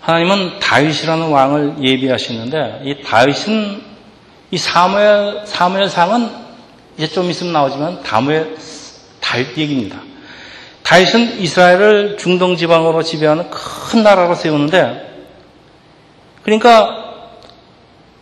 하나님은 0.00 0.60
다윗이라는 0.60 1.28
왕을 1.28 1.76
예비하시는데 1.82 2.82
이 2.84 3.02
다윗은 3.02 3.82
이 4.50 4.58
사무엘 4.58 5.46
사무엘상은 5.46 6.30
이제 6.96 7.08
좀 7.08 7.28
있으면 7.30 7.52
나오지만 7.52 8.02
다무엘 8.02 8.56
다윗 9.20 9.56
얘기입니다. 9.58 10.00
다윗은 10.84 11.40
이스라엘을 11.40 12.18
중동 12.18 12.56
지방으로 12.56 13.02
지배하는 13.02 13.50
큰 13.50 14.02
나라로 14.02 14.34
세우는데 14.34 15.12
그러니까 16.42 17.30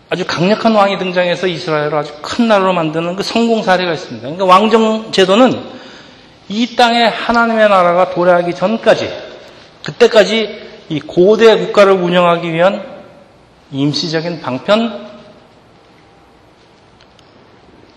아주 0.08 0.24
강력한 0.26 0.74
왕이 0.74 0.98
등장해서 0.98 1.48
이스라엘을 1.48 1.94
아주 1.94 2.12
큰 2.22 2.46
나라로 2.46 2.72
만드는 2.72 3.16
그 3.16 3.22
성공 3.22 3.62
사례가 3.62 3.92
있습니다. 3.92 4.22
그러니까 4.22 4.44
왕정 4.44 5.10
제도는 5.10 5.60
이 6.48 6.76
땅에 6.76 7.04
하나님의 7.04 7.68
나라가 7.68 8.10
도래하기 8.10 8.54
전까지 8.54 9.10
그때까지 9.84 10.60
이 10.88 11.00
고대 11.00 11.56
국가를 11.56 11.94
운영하기 11.94 12.52
위한 12.52 12.84
임시적인 13.72 14.40
방편 14.40 15.10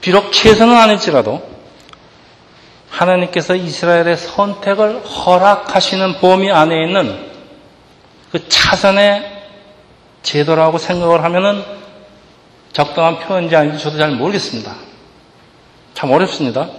비록 0.01 0.31
최선은 0.31 0.75
아닐지라도 0.75 1.54
하나님께서 2.95 3.55
이스라엘의 3.55 4.15
선택을 4.17 5.01
허락하시는 5.01 6.19
범위 6.21 6.49
안에 6.49 6.85
있는 6.85 7.29
그 8.31 8.47
차선의 8.47 9.43
제도라고 10.23 10.77
생각을 10.77 11.23
하면은 11.23 11.63
적당한 12.71 13.19
표현인지 13.19 13.55
아닌지 13.55 13.83
저도 13.83 13.97
잘 13.97 14.11
모르겠습니다. 14.11 14.75
참 15.93 16.11
어렵습니다. 16.11 16.69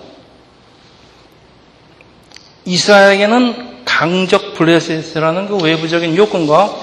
이스라엘에게는 2.65 3.85
강적 3.85 4.55
블레셋이라는 4.55 5.49
그 5.49 5.57
외부적인 5.59 6.17
요건과 6.17 6.75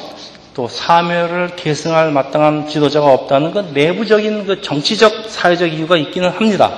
또 0.54 0.68
사멸을 0.68 1.56
계승할 1.56 2.12
마땅한 2.12 2.70
지도자가 2.70 3.12
없다는 3.12 3.52
그 3.52 3.60
내부적인 3.74 4.46
그 4.46 4.62
정치적 4.62 5.30
사회적 5.30 5.74
이유가 5.74 5.98
있기는 5.98 6.30
합니다. 6.30 6.78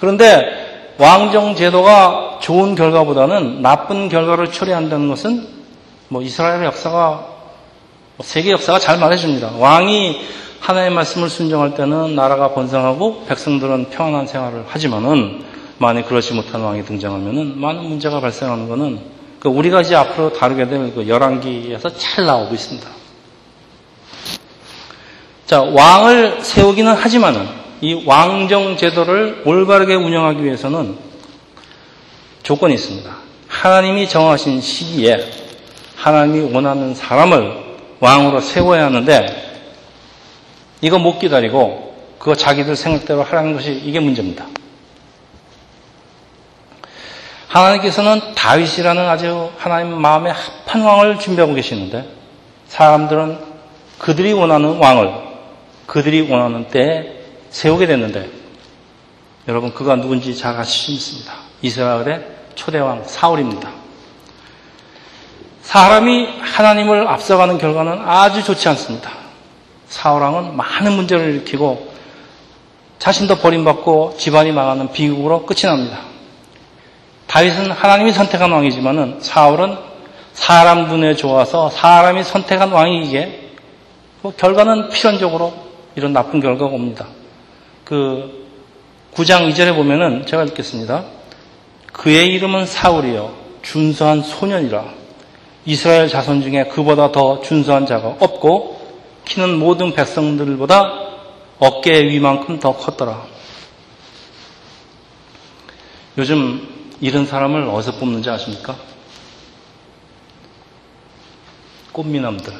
그런데 0.00 0.59
왕정 1.00 1.56
제도가 1.56 2.40
좋은 2.42 2.74
결과보다는 2.74 3.62
나쁜 3.62 4.10
결과를 4.10 4.52
초래한다는 4.52 5.08
것은 5.08 5.48
뭐 6.08 6.20
이스라엘의 6.20 6.66
역사가 6.66 7.26
뭐 8.16 8.26
세계 8.26 8.50
역사가 8.50 8.78
잘 8.78 8.98
말해줍니다. 8.98 9.52
왕이 9.58 10.20
하나님의 10.60 10.94
말씀을 10.94 11.30
순종할 11.30 11.74
때는 11.74 12.14
나라가 12.14 12.52
번성하고 12.52 13.24
백성들은 13.24 13.88
평안한 13.88 14.26
생활을 14.26 14.64
하지만은 14.68 15.42
만약 15.78 16.06
그렇지 16.06 16.34
못한 16.34 16.60
왕이 16.60 16.84
등장하면은 16.84 17.58
많은 17.58 17.82
문제가 17.82 18.20
발생하는 18.20 18.68
것은 18.68 19.00
그 19.40 19.48
우리가 19.48 19.80
이제 19.80 19.96
앞으로 19.96 20.34
다루게 20.34 20.68
될 20.68 20.92
그 20.94 21.08
열왕기에서 21.08 21.96
잘 21.96 22.26
나오고 22.26 22.54
있습니다. 22.54 22.86
자, 25.46 25.62
왕을 25.62 26.40
세우기는 26.42 26.92
하지만은 26.92 27.59
이 27.80 28.04
왕정 28.06 28.76
제도를 28.76 29.42
올바르게 29.44 29.94
운영하기 29.94 30.44
위해서는 30.44 30.96
조건이 32.42 32.74
있습니다. 32.74 33.10
하나님이 33.48 34.08
정하신 34.08 34.60
시기에 34.60 35.30
하나님이 35.96 36.52
원하는 36.54 36.94
사람을 36.94 37.70
왕으로 38.00 38.40
세워야 38.40 38.86
하는데 38.86 39.50
이거 40.80 40.98
못 40.98 41.18
기다리고 41.18 41.90
그거 42.18 42.34
자기들 42.34 42.76
생각대로 42.76 43.22
하라는 43.22 43.54
것이 43.54 43.72
이게 43.72 44.00
문제입니다. 44.00 44.46
하나님께서는 47.48 48.34
다윗이라는 48.34 49.08
아주 49.08 49.50
하나님 49.58 50.00
마음에 50.00 50.30
합한 50.30 50.82
왕을 50.82 51.18
준비하고 51.18 51.54
계시는데 51.54 52.06
사람들은 52.68 53.38
그들이 53.98 54.32
원하는 54.32 54.78
왕을 54.78 55.12
그들이 55.86 56.30
원하는 56.30 56.68
때에 56.68 57.19
세우게 57.50 57.86
됐는데 57.86 58.30
여러분 59.48 59.74
그가 59.74 59.96
누군지 59.96 60.36
잘 60.36 60.56
아시십니다. 60.56 61.34
이스라엘의 61.62 62.24
초대왕 62.54 63.04
사울입니다. 63.04 63.70
사람이 65.62 66.26
하나님을 66.40 67.06
앞서가는 67.06 67.58
결과는 67.58 68.00
아주 68.04 68.42
좋지 68.42 68.68
않습니다. 68.70 69.10
사울왕은 69.88 70.56
많은 70.56 70.92
문제를 70.92 71.34
일으키고 71.34 71.90
자신도 72.98 73.36
버림받고 73.36 74.16
집안이 74.18 74.52
망하는 74.52 74.92
비극으로 74.92 75.46
끝이 75.46 75.62
납니다. 75.62 76.00
다윗은 77.26 77.70
하나님이 77.70 78.12
선택한 78.12 78.50
왕이지만은 78.50 79.18
사울은 79.20 79.76
사람 80.32 80.88
눈에 80.88 81.14
좋아서 81.14 81.70
사람이 81.70 82.24
선택한 82.24 82.70
왕이기에 82.70 83.50
뭐 84.22 84.32
결과는 84.36 84.90
필연적으로 84.90 85.54
이런 85.94 86.12
나쁜 86.12 86.40
결과가 86.40 86.74
옵니다. 86.74 87.06
그 87.90 88.46
9장 89.14 89.50
2절에 89.50 89.74
보면은 89.74 90.24
제가 90.24 90.44
읽겠습니다. 90.44 91.06
그의 91.92 92.28
이름은 92.28 92.64
사울이요 92.64 93.34
준수한 93.62 94.22
소년이라 94.22 94.94
이스라엘 95.66 96.08
자손 96.08 96.42
중에 96.42 96.68
그보다 96.68 97.10
더 97.10 97.40
준수한 97.40 97.86
자가 97.86 98.16
없고 98.20 99.00
키는 99.24 99.58
모든 99.58 99.92
백성들보다 99.92 100.84
어깨의 101.58 102.10
위만큼 102.10 102.60
더 102.60 102.76
컸더라. 102.76 103.26
요즘 106.16 106.94
이런 107.00 107.26
사람을 107.26 107.64
어디서 107.64 107.96
뽑는지 107.96 108.30
아십니까? 108.30 108.76
꽃미남들. 111.90 112.52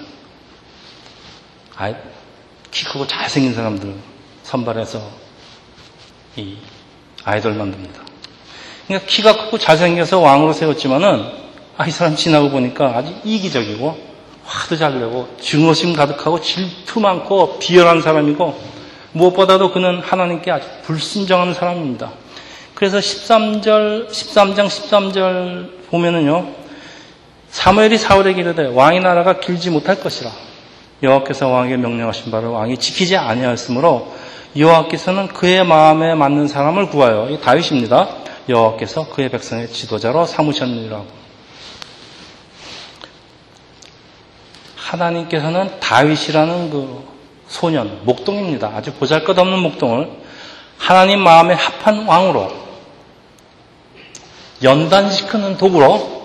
아이, 1.77 1.95
키 2.73 2.85
크고 2.85 3.07
잘생긴 3.07 3.55
사람들 3.55 3.95
선발해서 4.43 5.20
이 6.37 6.57
아이돌 7.25 7.55
만듭니다. 7.55 8.01
그러니까 8.87 9.07
키가 9.09 9.45
크고 9.45 9.59
잘생겨서 9.59 10.21
왕으로 10.21 10.53
세웠지만은 10.53 11.41
아, 11.77 11.87
이 11.87 11.91
사람 11.91 12.17
지나고 12.17 12.51
보니까 12.51 12.97
아주 12.97 13.15
이기적이고 13.25 14.11
화도 14.45 14.77
잘 14.77 14.99
내고 14.99 15.29
증오심 15.41 15.95
가득하고 15.95 16.41
질투 16.41 17.01
많고 17.01 17.59
비열한 17.59 18.03
사람이고 18.03 18.59
무엇보다도 19.13 19.73
그는 19.73 20.01
하나님께 20.01 20.51
아주 20.51 20.67
불순정한 20.83 21.55
사람입니다. 21.55 22.13
그래서 22.75 22.99
13절, 22.99 24.09
13장 24.09 24.67
13절 24.67 25.89
보면은요, 25.91 26.49
사무엘이 27.51 27.99
사울에게 27.99 28.41
이르되 28.41 28.67
왕의 28.67 29.01
나라가 29.01 29.41
길지 29.41 29.71
못할 29.71 30.01
것이라. 30.01 30.31
여호와께서 31.03 31.49
왕에게 31.49 31.77
명령하신 31.77 32.31
바를 32.31 32.49
왕이 32.49 32.79
지키지 32.79 33.17
아니하였으므로 33.17 34.15
여호와께서는 34.57 35.29
그의 35.29 35.65
마음에 35.65 36.15
맞는 36.15 36.49
사람을 36.49 36.89
구하여 36.89 37.29
이 37.31 37.41
다윗입니다. 37.41 38.17
여호와께서 38.49 39.09
그의 39.11 39.29
백성의 39.29 39.69
지도자로 39.69 40.27
삼으셨느니라. 40.27 41.03
하나님께서는 44.77 45.79
다윗이라는 45.79 46.71
그 46.71 47.05
소년, 47.49 48.01
목동입니다. 48.05 48.73
아주 48.75 48.93
보잘것없는 48.95 49.59
목동을 49.59 50.11
하나님 50.79 51.21
마음에 51.21 51.55
합한 51.55 52.07
왕으로 52.07 52.51
연단시키는 54.63 55.57
도구로 55.59 56.21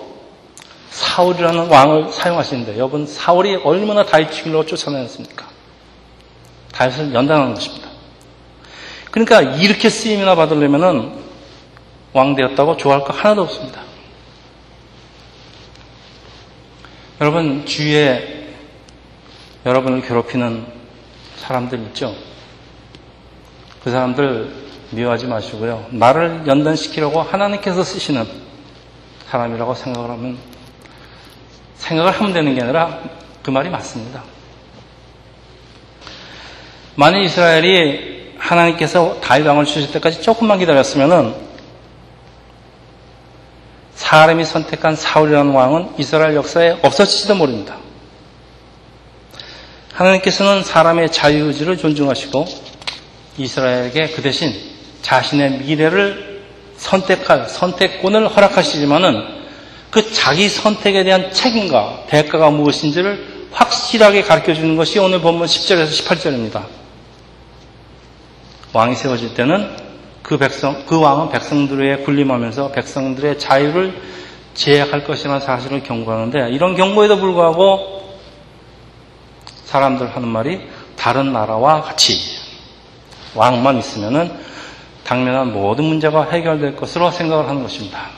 사울이라는 0.90 1.68
왕을 1.68 2.12
사용하시는데 2.12 2.74
여러분 2.74 3.06
사울이 3.06 3.56
얼마나 3.56 4.04
다윗 4.04 4.32
죽이려고 4.32 4.66
쫓아다녔습니까? 4.66 5.46
다윗을 6.72 7.14
연단하는 7.14 7.54
것입니다. 7.54 7.85
그러니까 9.16 9.40
이렇게 9.40 9.88
쓰임이나 9.88 10.34
받으려면은 10.34 11.10
왕 12.12 12.34
되었다고 12.34 12.76
좋아할 12.76 13.02
거 13.02 13.14
하나도 13.14 13.44
없습니다. 13.44 13.80
여러분 17.22 17.64
주위에 17.64 18.50
여러분을 19.64 20.02
괴롭히는 20.02 20.66
사람들 21.38 21.78
있죠? 21.86 22.14
그 23.82 23.90
사람들 23.90 24.52
미워하지 24.90 25.28
마시고요. 25.28 25.86
나를 25.92 26.42
연단시키려고 26.46 27.22
하나님께서 27.22 27.84
쓰시는 27.84 28.26
사람이라고 29.30 29.74
생각을 29.74 30.10
하면 30.10 30.36
생각을 31.76 32.12
하면 32.12 32.34
되는 32.34 32.54
게 32.54 32.62
아니라 32.62 33.00
그 33.42 33.48
말이 33.48 33.70
맞습니다. 33.70 34.22
만일 36.96 37.22
이스라엘이 37.22 38.15
하나님께서 38.46 39.18
다윗 39.20 39.46
왕을 39.46 39.64
주실 39.64 39.92
때까지 39.92 40.22
조금만 40.22 40.58
기다렸으면은 40.58 41.34
사람이 43.94 44.44
선택한 44.44 44.94
사울이라는 44.94 45.52
왕은 45.52 45.88
이스라엘 45.98 46.36
역사에 46.36 46.78
없어지지도 46.82 47.34
모릅니다. 47.34 47.76
하나님께서는 49.94 50.62
사람의 50.62 51.10
자유의지를 51.10 51.78
존중하시고 51.78 52.46
이스라엘에게 53.38 54.08
그 54.10 54.22
대신 54.22 54.54
자신의 55.02 55.58
미래를 55.60 56.42
선택할 56.76 57.48
선택권을 57.48 58.28
허락하시지만은 58.28 59.36
그 59.90 60.12
자기 60.12 60.48
선택에 60.48 61.04
대한 61.04 61.32
책임과 61.32 62.04
대가가 62.08 62.50
무엇인지를 62.50 63.48
확실하게 63.52 64.22
가르쳐 64.22 64.52
주는 64.52 64.76
것이 64.76 64.98
오늘 64.98 65.20
본문 65.20 65.46
10절에서 65.46 65.88
18절입니다. 65.88 66.85
왕이 68.76 68.94
세워질 68.94 69.32
때는 69.32 69.74
그 70.22 70.36
백성, 70.36 70.84
그 70.84 71.00
왕은 71.00 71.30
백성들에 71.30 72.04
군림하면서 72.04 72.72
백성들의 72.72 73.38
자유를 73.38 73.98
제약할 74.52 75.02
것이라는 75.04 75.40
사실을 75.40 75.82
경고하는데 75.82 76.50
이런 76.50 76.74
경고에도 76.74 77.16
불구하고 77.16 78.18
사람들 79.64 80.14
하는 80.14 80.28
말이 80.28 80.60
다른 80.94 81.32
나라와 81.32 81.80
같이 81.80 82.18
왕만 83.34 83.78
있으면은 83.78 84.30
당면한 85.04 85.54
모든 85.54 85.84
문제가 85.84 86.28
해결될 86.30 86.76
것으로 86.76 87.10
생각을 87.10 87.48
하는 87.48 87.62
것입니다. 87.62 88.10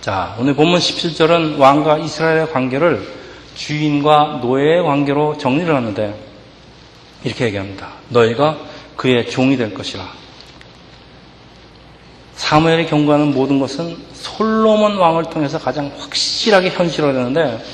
자, 0.00 0.34
오늘 0.38 0.54
본문 0.54 0.78
17절은 0.78 1.58
왕과 1.58 1.98
이스라엘의 1.98 2.50
관계를 2.52 3.06
주인과 3.54 4.38
노예의 4.40 4.82
관계로 4.82 5.36
정리를 5.36 5.74
하는데 5.74 6.33
이렇게 7.24 7.46
얘기합니다. 7.46 7.94
너희가 8.10 8.58
그의 8.96 9.30
종이 9.30 9.56
될 9.56 9.74
것이라. 9.74 10.06
사무엘이 12.34 12.86
경고하는 12.86 13.32
모든 13.32 13.58
것은 13.58 13.96
솔로몬 14.12 14.96
왕을 14.96 15.24
통해서 15.24 15.58
가장 15.58 15.90
확실하게 15.96 16.70
현실화되는데 16.70 17.64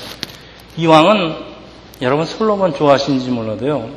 이 0.77 0.85
왕은 0.85 1.35
여러분 2.01 2.25
솔로몬 2.25 2.73
좋아하시는지 2.73 3.29
몰라도요. 3.29 3.89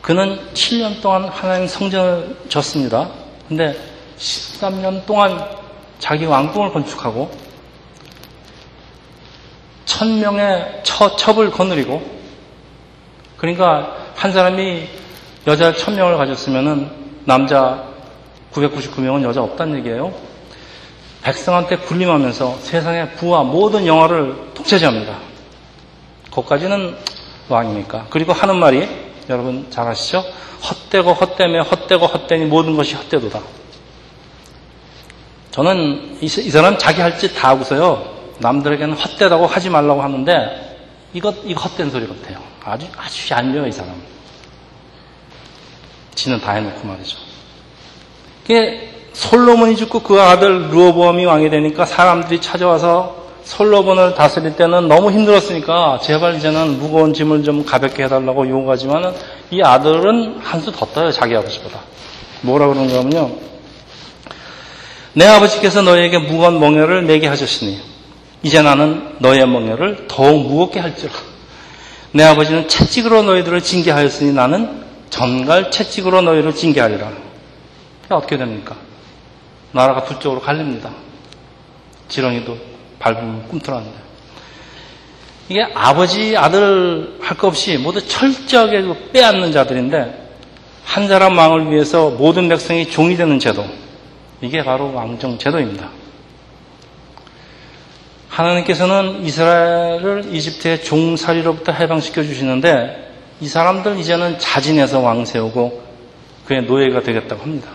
그는 0.00 0.40
7년 0.52 1.00
동안 1.00 1.28
하나님 1.28 1.68
성전을 1.68 2.36
졌습니다. 2.48 3.08
근데 3.48 3.76
13년 4.18 5.06
동안 5.06 5.48
자기 6.00 6.24
왕궁을 6.24 6.72
건축하고 6.72 7.30
천명의 9.84 10.80
처, 10.82 11.14
첩을 11.16 11.50
거느리고 11.52 12.02
그러니까 13.36 14.01
한 14.14 14.32
사람이 14.32 14.88
여자 15.46 15.74
천명을 15.74 16.16
가졌으면은 16.16 16.90
남자 17.24 17.84
999명은 18.52 19.22
여자 19.22 19.42
없다는 19.42 19.78
얘기예요. 19.78 20.12
백성한테 21.22 21.76
군림하면서 21.78 22.58
세상의 22.60 23.12
부와 23.14 23.42
모든 23.44 23.86
영화를 23.86 24.34
독차지합니다. 24.54 25.16
거기까지는 26.30 26.96
왕이니까. 27.48 28.06
그리고 28.10 28.32
하는 28.32 28.56
말이 28.56 28.88
여러분 29.28 29.66
잘 29.70 29.86
아시죠? 29.86 30.24
헛되고 30.68 31.12
헛되며 31.12 31.62
헛되고 31.62 32.06
헛되니 32.06 32.46
모든 32.46 32.76
것이 32.76 32.94
헛되도다. 32.94 33.40
저는 35.50 36.18
이, 36.20 36.24
이 36.24 36.28
사람 36.50 36.78
자기 36.78 37.00
할 37.00 37.18
짓 37.18 37.34
다 37.34 37.50
하고서요. 37.50 38.10
남들에게는 38.38 38.94
헛되다고 38.94 39.46
하지 39.46 39.70
말라고 39.70 40.02
하는데 40.02 40.71
이것 41.14 41.34
이거 41.44 41.60
헛된 41.60 41.90
소리 41.90 42.06
같아요. 42.06 42.38
아주 42.64 42.86
아주 42.96 43.32
얄미워 43.32 43.66
이 43.66 43.72
사람. 43.72 43.94
지는 46.14 46.40
다 46.40 46.52
해놓고 46.52 46.86
말이죠. 46.86 47.16
그게 48.42 48.90
솔로몬이 49.12 49.76
죽고 49.76 50.00
그 50.00 50.20
아들 50.20 50.70
루어보암이 50.70 51.24
왕이 51.26 51.50
되니까 51.50 51.84
사람들이 51.84 52.40
찾아와서 52.40 53.22
솔로몬을 53.44 54.14
다스릴 54.14 54.56
때는 54.56 54.88
너무 54.88 55.10
힘들었으니까 55.10 56.00
제발 56.02 56.36
이제는 56.36 56.78
무거운 56.78 57.12
짐을 57.12 57.42
좀 57.44 57.64
가볍게 57.64 58.04
해달라고 58.04 58.48
요구하지만 58.48 59.14
이 59.50 59.60
아들은 59.62 60.38
한 60.40 60.60
수 60.60 60.70
더 60.72 60.86
떠요 60.86 61.10
자기 61.10 61.34
아버지보다 61.36 61.80
뭐라 62.42 62.68
그러는가 62.68 63.00
하면요 63.00 63.32
내 65.14 65.26
아버지께서 65.26 65.82
너에게 65.82 66.18
무거운 66.18 66.60
멍에를 66.60 67.02
매게 67.02 67.26
하셨으니 67.26 67.80
이제 68.42 68.62
나는 68.62 69.16
너의 69.18 69.46
멍에를 69.46 70.06
더욱 70.08 70.46
무겁게 70.48 70.80
할지라 70.80 71.12
내 72.12 72.24
아버지는 72.24 72.68
채찍으로 72.68 73.22
너희들을 73.22 73.62
징계하였으니 73.62 74.32
나는 74.32 74.82
전갈 75.10 75.70
채찍으로 75.70 76.22
너희를 76.22 76.54
징계하리라 76.54 77.10
어떻게 78.10 78.36
됩니까? 78.36 78.76
나라가 79.72 80.04
두 80.04 80.18
쪽으로 80.18 80.40
갈립니다 80.40 80.90
지렁이도 82.08 82.56
밟으면 82.98 83.48
꿈틀하는데. 83.48 83.96
이게 85.48 85.62
아버지, 85.74 86.36
아들 86.36 87.18
할 87.20 87.36
것 87.36 87.48
없이 87.48 87.76
모두 87.78 88.06
철저하게 88.06 88.82
그 88.82 89.10
빼앗는 89.12 89.50
자들인데 89.50 90.28
한 90.84 91.08
사람 91.08 91.36
왕을 91.36 91.70
위해서 91.72 92.10
모든 92.10 92.48
백성이 92.48 92.88
종이 92.88 93.16
되는 93.16 93.38
제도. 93.38 93.64
이게 94.40 94.62
바로 94.62 94.92
왕정 94.92 95.38
제도입니다. 95.38 95.88
하나님께서는 98.32 99.24
이스라엘을 99.26 100.34
이집트의 100.34 100.82
종살이로부터 100.84 101.72
해방시켜 101.72 102.22
주시는데 102.22 103.10
이 103.40 103.46
사람들 103.46 103.98
이제는 103.98 104.38
자진해서 104.38 105.00
왕 105.00 105.24
세우고 105.26 105.82
그의 106.46 106.62
노예가 106.62 107.02
되겠다고 107.02 107.42
합니다. 107.42 107.68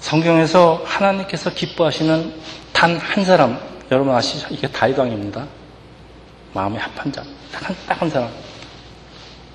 성경에서 0.00 0.82
하나님께서 0.84 1.50
기뻐하시는 1.50 2.32
단 2.72 2.98
한 2.98 3.24
사람, 3.24 3.58
여러분 3.90 4.14
아시죠? 4.14 4.48
이게 4.50 4.66
다이강입니다. 4.66 5.46
마음에 6.52 6.78
합한 6.78 7.10
자. 7.12 7.22
딱 7.52 7.68
한, 7.68 7.76
딱 7.86 8.02
한 8.02 8.10
사람. 8.10 8.28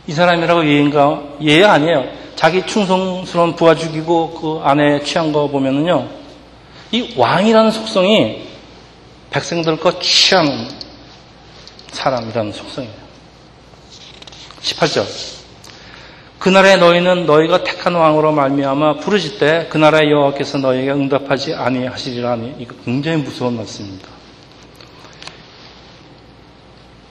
이 0.07 0.11
사람이라고 0.13 0.65
예인가? 0.65 1.21
예, 1.41 1.63
아니에요. 1.63 2.05
자기 2.35 2.65
충성스러운 2.65 3.55
부하 3.55 3.75
죽이고 3.75 4.31
그 4.31 4.61
아내 4.63 5.01
취한 5.03 5.31
거 5.31 5.47
보면은요. 5.47 6.07
이 6.93 7.13
왕이라는 7.17 7.69
속성이 7.71 8.47
백성들 9.37 9.77
거 9.79 9.99
취하는 9.99 10.67
사람이라는 11.91 12.51
속성이에요. 12.51 12.93
18절. 14.61 15.05
그 16.39 16.49
나라의 16.49 16.79
너희는 16.79 17.27
너희가 17.27 17.63
택한 17.63 17.93
왕으로 17.93 18.31
말미암아 18.31 18.97
부르짖되 18.97 19.67
그 19.69 19.77
나라의 19.77 20.11
여호와께서 20.11 20.57
너희에게 20.57 20.91
응답하지 20.91 21.53
아니하시리라 21.53 22.31
하니 22.31 22.55
이거 22.57 22.73
굉장히 22.83 23.17
무서운 23.17 23.57
말씀입니다. 23.57 24.07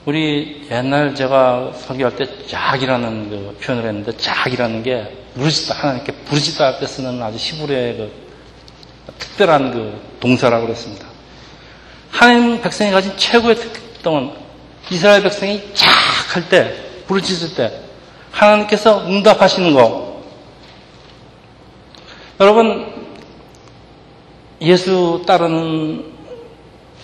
우리 0.05 0.67
옛날 0.69 1.15
제가 1.15 1.73
설교할 1.75 2.15
때 2.17 2.45
짝이라는 2.47 3.29
그 3.29 3.57
표현을 3.61 3.87
했는데 3.87 4.17
짝이라는 4.17 4.83
게 4.83 5.25
부르짖다 5.35 5.75
하나님께 5.75 6.11
부르짖다 6.25 6.65
할 6.65 6.79
때 6.79 6.87
쓰는 6.87 7.21
아주 7.23 7.37
히브리의 7.37 7.97
그 7.97 8.11
특별한 9.17 9.71
그 9.71 10.01
동사라고 10.19 10.65
그랬습니다. 10.65 11.16
하나님 12.11 12.61
백성이 12.61 12.91
가진 12.91 13.11
최고의 13.17 13.55
특성은 13.55 14.31
이스라엘 14.89 15.21
백성이 15.23 15.61
쫙할 15.73 16.49
때, 16.49 16.75
부르짖을 17.07 17.55
때, 17.55 17.81
하나님께서 18.31 19.05
응답하시는 19.07 19.73
거. 19.73 20.23
여러분, 22.39 22.93
예수 24.61 25.23
따르는 25.27 26.05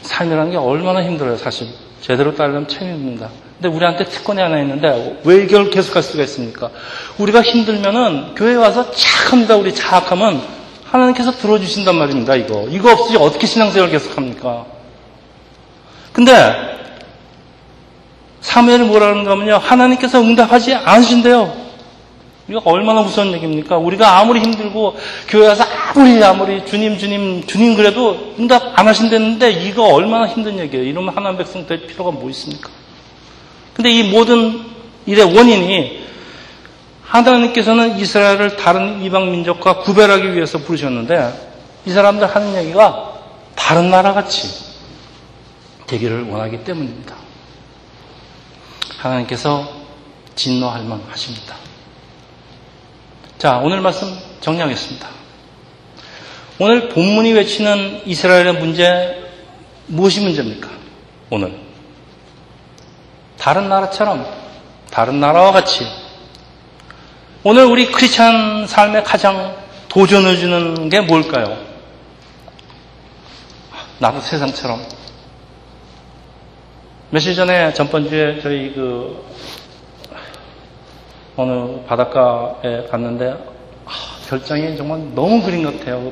삶이라는 0.01 0.51
게 0.51 0.57
얼마나 0.57 1.03
힘들어요, 1.03 1.37
사실. 1.37 1.67
제대로 2.01 2.35
따르려면 2.35 2.67
참 2.67 2.87
힘듭니다. 2.87 3.29
근데 3.59 3.75
우리한테 3.75 4.05
특권이 4.05 4.41
하나 4.41 4.59
있는데 4.59 5.21
왜 5.23 5.43
이걸 5.43 5.69
계속할 5.69 6.03
수가 6.03 6.23
있습니까? 6.23 6.69
우리가 7.17 7.41
힘들면은 7.41 8.35
교회 8.35 8.55
와서 8.55 8.91
착 8.91 9.31
합니다. 9.31 9.55
우리 9.55 9.73
자악하면 9.73 10.41
하나님께서 10.83 11.31
들어주신단 11.31 11.95
말입니다. 11.95 12.35
이거. 12.35 12.67
이거 12.69 12.91
없이 12.91 13.15
어떻게 13.15 13.47
신앙생활 13.47 13.89
계속합니까? 13.89 14.72
근데 16.13 16.73
사무엘을 18.41 18.85
뭐라는 18.85 19.23
거면요. 19.23 19.55
하나님께서 19.57 20.21
응답하지 20.21 20.75
않으신대요. 20.75 21.63
이거 22.49 22.61
얼마나 22.65 23.01
무서운 23.01 23.31
얘기입니까? 23.33 23.77
우리가 23.77 24.19
아무리 24.19 24.41
힘들고 24.41 24.97
교회 25.29 25.47
와서 25.47 25.63
아무리 25.63 26.23
아무리 26.23 26.65
주님 26.65 26.97
주님 26.97 27.47
주님 27.47 27.75
그래도 27.75 28.35
응답 28.37 28.77
안 28.77 28.87
하신다는데 28.87 29.49
이거 29.51 29.85
얼마나 29.85 30.27
힘든 30.27 30.59
얘기예요. 30.59 30.85
이러면 30.85 31.15
하나님 31.15 31.37
백성 31.37 31.65
될 31.65 31.87
필요가 31.87 32.11
뭐 32.11 32.29
있습니까? 32.29 32.69
근데 33.73 33.89
이 33.89 34.03
모든 34.11 34.59
일의 35.05 35.35
원인이 35.35 36.03
하나님께서는 37.05 37.97
이스라엘을 37.97 38.57
다른 38.57 39.01
이방 39.01 39.31
민족과 39.31 39.79
구별하기 39.79 40.33
위해서 40.33 40.57
부르셨는데 40.57 41.33
이 41.85 41.91
사람들 41.91 42.27
하는 42.27 42.55
얘기가 42.55 43.13
다른 43.55 43.89
나라 43.89 44.13
같이 44.13 44.72
되기를 45.87 46.29
원하기 46.29 46.63
때문입니다. 46.63 47.15
하나님께서 48.97 49.69
진노할 50.35 50.83
만하십니다. 50.83 51.55
자, 53.37 53.57
오늘 53.57 53.81
말씀 53.81 54.17
정리하겠습니다. 54.41 55.07
오늘 56.59 56.89
본문이 56.89 57.33
외치는 57.33 58.03
이스라엘의 58.05 58.53
문제, 58.53 59.29
무엇이 59.87 60.21
문제입니까? 60.21 60.69
오늘. 61.29 61.59
다른 63.37 63.67
나라처럼, 63.67 64.25
다른 64.89 65.19
나라와 65.19 65.51
같이, 65.51 65.85
오늘 67.43 67.65
우리 67.65 67.91
크리스찬 67.91 68.67
삶에 68.67 69.03
가장 69.03 69.57
도전을 69.89 70.37
주는 70.37 70.87
게 70.87 71.01
뭘까요? 71.01 71.57
나도 73.99 74.21
세상처럼. 74.21 74.81
며칠 77.13 77.35
전에 77.35 77.71
전번주에 77.73 78.39
저희 78.41 78.73
그 78.73 79.23
어느 81.37 81.79
바닷가에 81.85 82.87
갔는데 82.89 83.29
아, 83.85 83.91
별장이 84.27 84.75
정말 84.75 84.99
너무 85.13 85.39
그림 85.43 85.63
같아요. 85.63 86.11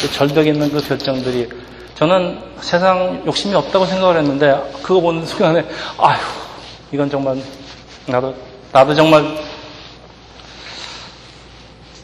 그 0.00 0.10
절벽에 0.10 0.48
있는 0.52 0.70
그 0.70 0.80
별장들이 0.80 1.46
저는 1.94 2.40
세상 2.60 3.22
욕심이 3.26 3.54
없다고 3.54 3.84
생각을 3.84 4.16
했는데 4.16 4.58
그거 4.82 4.98
보는 5.02 5.26
순간에 5.26 5.62
아휴 5.98 6.18
이건 6.90 7.10
정말 7.10 7.36
나도 8.06 8.34
나도 8.72 8.94
정말 8.94 9.22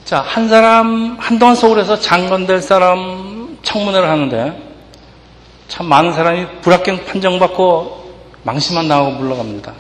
자 0.05 0.20
한 0.20 0.46
사람 0.51 1.16
한동안 1.18 1.55
서울에서 1.55 1.99
장관 1.99 2.46
될 2.46 2.61
사람 2.61 3.57
청문회를 3.62 4.07
하는데 4.11 4.62
참 5.68 5.87
많은 5.87 6.12
사람이 6.12 6.61
불합격 6.61 7.07
판정받고 7.07 8.06
망신만 8.47 8.87
나오고 8.87 9.11
물러갑니다. 9.19 9.73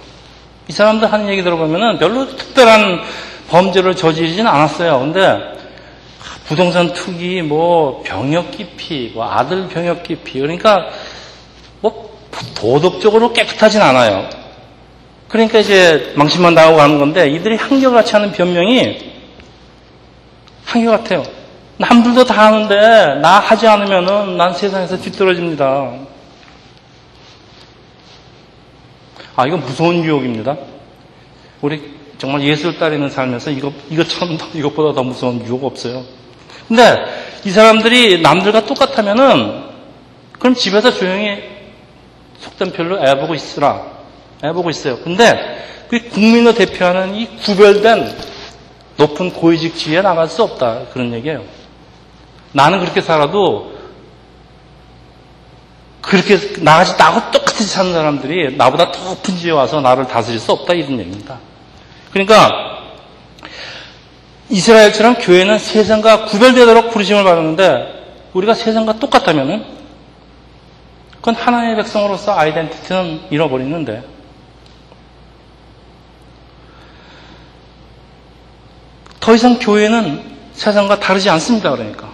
이 0.68 0.72
사람들 0.72 1.12
하는 1.12 1.28
얘기 1.28 1.44
들어보면은 1.44 1.98
별로 1.98 2.26
특별한 2.36 3.00
범죄를 3.48 3.94
저지르진 3.94 4.44
않았어요. 4.44 4.98
근데 4.98 5.38
부동산 6.46 6.92
투기, 6.92 7.42
뭐 7.42 8.02
병역 8.04 8.50
기피, 8.50 9.12
뭐 9.14 9.24
아들 9.24 9.68
병역 9.68 10.02
기피, 10.02 10.40
그러니까 10.40 10.88
뭐 11.80 12.18
도덕적으로 12.56 13.32
깨끗하진 13.32 13.80
않아요. 13.80 14.28
그러니까 15.28 15.60
이제 15.60 16.12
망신만 16.16 16.54
나오고 16.54 16.80
하는 16.80 16.98
건데 16.98 17.28
이들이 17.28 17.56
한결같이 17.56 18.12
하는 18.12 18.32
변명이 18.32 18.98
한결같아요. 20.64 21.22
남들도 21.78 22.24
다 22.24 22.46
하는데 22.46 23.20
나 23.20 23.38
하지 23.38 23.68
않으면은 23.68 24.36
난 24.36 24.52
세상에서 24.54 24.96
뒤떨어집니다. 24.98 26.15
아, 29.36 29.46
이건 29.46 29.60
무서운 29.60 30.02
유혹입니다. 30.02 30.56
우리 31.60 31.94
정말 32.16 32.42
예수를 32.42 32.78
따르는 32.78 33.10
삶에서 33.10 33.50
이거, 33.50 33.70
이것처럼, 33.90 34.38
이것보다 34.54 34.94
더 34.94 35.02
무서운 35.02 35.44
유혹 35.46 35.64
없어요. 35.64 36.02
근데 36.66 37.04
이 37.44 37.50
사람들이 37.50 38.22
남들과 38.22 38.64
똑같다면은 38.64 39.66
그럼 40.38 40.54
집에서 40.54 40.90
조용히 40.90 41.42
속된 42.38 42.72
별로 42.72 42.98
애보고 43.06 43.34
있으라. 43.34 43.82
애보고 44.42 44.70
있어요. 44.70 44.98
근데 45.00 45.64
그 45.88 46.08
국민을 46.08 46.54
대표하는 46.54 47.14
이 47.14 47.26
구별된 47.36 48.16
높은 48.96 49.30
고위직 49.32 49.76
지위에 49.76 50.00
나갈 50.00 50.28
수 50.28 50.42
없다. 50.42 50.86
그런 50.92 51.12
얘기예요. 51.12 51.44
나는 52.52 52.80
그렇게 52.80 53.02
살아도 53.02 53.75
그렇게 56.06 56.38
나같이 56.60 56.96
나하고 56.96 57.32
똑같이 57.32 57.64
사는 57.64 57.92
사람들이 57.92 58.56
나보다 58.56 58.92
더 58.92 59.20
지에 59.22 59.50
와서 59.50 59.80
나를 59.80 60.06
다스릴 60.06 60.38
수 60.38 60.52
없다 60.52 60.72
이런 60.72 61.00
얘기입니다. 61.00 61.38
그러니까 62.12 62.76
이스라엘처럼 64.48 65.16
교회는 65.16 65.58
세상과 65.58 66.26
구별되도록 66.26 66.90
부르심을 66.92 67.24
받았는데 67.24 68.28
우리가 68.34 68.54
세상과 68.54 69.00
똑같다면은 69.00 69.64
그건 71.16 71.34
하나님의 71.34 71.76
백성으로서 71.76 72.38
아이덴티티는 72.38 73.22
잃어버리는데 73.30 74.04
더 79.18 79.34
이상 79.34 79.58
교회는 79.58 80.22
세상과 80.52 81.00
다르지 81.00 81.28
않습니다. 81.30 81.72
그러니까 81.72 82.10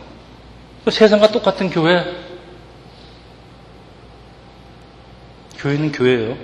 세상과 0.90 1.28
똑같은 1.28 1.68
교회 1.68 2.31
교회는 5.62 5.92
교회예요. 5.92 6.36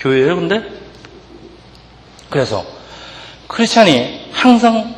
교회예요. 0.00 0.34
근데 0.34 0.62
그래서 2.28 2.64
크리스찬이 3.46 4.30
항상 4.32 4.96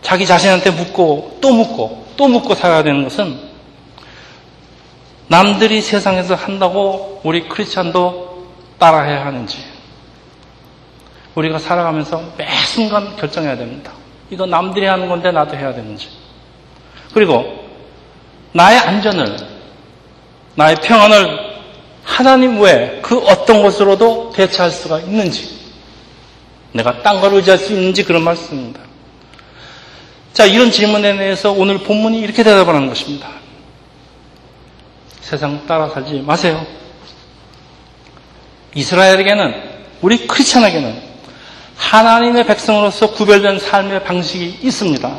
자기 0.00 0.26
자신한테 0.26 0.70
묻고 0.70 1.38
또 1.42 1.52
묻고 1.52 2.06
또 2.16 2.26
묻고 2.26 2.54
살아야 2.54 2.82
되는 2.82 3.04
것은 3.04 3.38
남들이 5.28 5.82
세상에서 5.82 6.34
한다고 6.34 7.20
우리 7.22 7.48
크리스찬도 7.48 8.48
따라해야 8.78 9.26
하는지 9.26 9.58
우리가 11.34 11.58
살아가면서 11.58 12.32
매 12.38 12.48
순간 12.64 13.14
결정해야 13.16 13.56
됩니다. 13.56 13.92
이거 14.30 14.46
남들이 14.46 14.86
하는 14.86 15.06
건데 15.08 15.30
나도 15.30 15.54
해야 15.54 15.74
되는지 15.74 16.08
그리고 17.12 17.44
나의 18.52 18.78
안전을 18.78 19.36
나의 20.54 20.76
평안을 20.76 21.49
하나님 22.10 22.60
외에 22.60 22.98
그 23.02 23.18
어떤 23.18 23.62
것으로도 23.62 24.32
대체할 24.34 24.72
수가 24.72 24.98
있는지, 24.98 25.60
내가 26.72 27.02
딴 27.02 27.20
걸 27.20 27.34
의지할 27.34 27.56
수 27.56 27.72
있는지 27.72 28.04
그런 28.04 28.22
말씀입니다. 28.22 28.80
자, 30.32 30.44
이런 30.44 30.72
질문에 30.72 31.16
대해서 31.16 31.52
오늘 31.52 31.78
본문이 31.78 32.18
이렇게 32.18 32.42
대답을 32.42 32.74
하는 32.74 32.88
것입니다. 32.88 33.28
세상 35.20 35.64
따라 35.66 35.88
살지 35.88 36.24
마세요. 36.26 36.66
이스라엘에게는, 38.74 39.54
우리 40.02 40.26
크리스천에게는 40.26 41.10
하나님의 41.76 42.44
백성으로서 42.44 43.12
구별된 43.12 43.60
삶의 43.60 44.02
방식이 44.02 44.58
있습니다. 44.62 45.16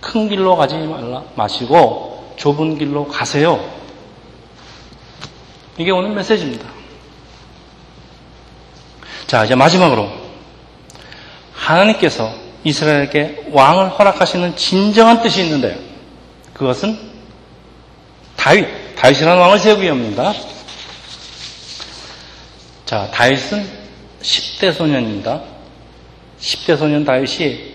큰 0.00 0.28
길로 0.28 0.54
가지 0.54 0.74
말라, 0.76 1.22
마시고 1.34 2.34
좁은 2.36 2.78
길로 2.78 3.08
가세요. 3.08 3.83
이게 5.78 5.90
오늘 5.90 6.10
메시지입니다. 6.10 6.66
자, 9.26 9.44
이제 9.44 9.54
마지막으로 9.54 10.08
하나님께서 11.52 12.32
이스라엘에게 12.62 13.48
왕을 13.50 13.90
허락하시는 13.90 14.56
진정한 14.56 15.22
뜻이 15.22 15.42
있는데요. 15.42 15.76
그것은 16.52 16.98
다윗, 18.36 18.94
다윗이라는 18.96 19.40
왕을 19.40 19.58
세우기 19.58 19.82
위함입니다. 19.82 20.32
자, 22.86 23.10
다윗은 23.10 23.66
10대 24.22 24.72
소년입니다. 24.72 25.42
10대 26.40 26.76
소년 26.76 27.04
다윗이 27.04 27.74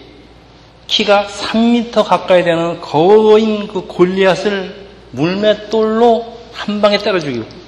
키가 0.87 1.27
3m 1.27 2.03
가까이 2.03 2.43
되는 2.43 2.79
거인 2.81 3.67
그 3.67 3.81
골리앗을 3.87 4.87
물맷돌로 5.11 6.39
한 6.53 6.81
방에 6.81 6.97
때려 6.97 7.19
죽이고 7.19 7.58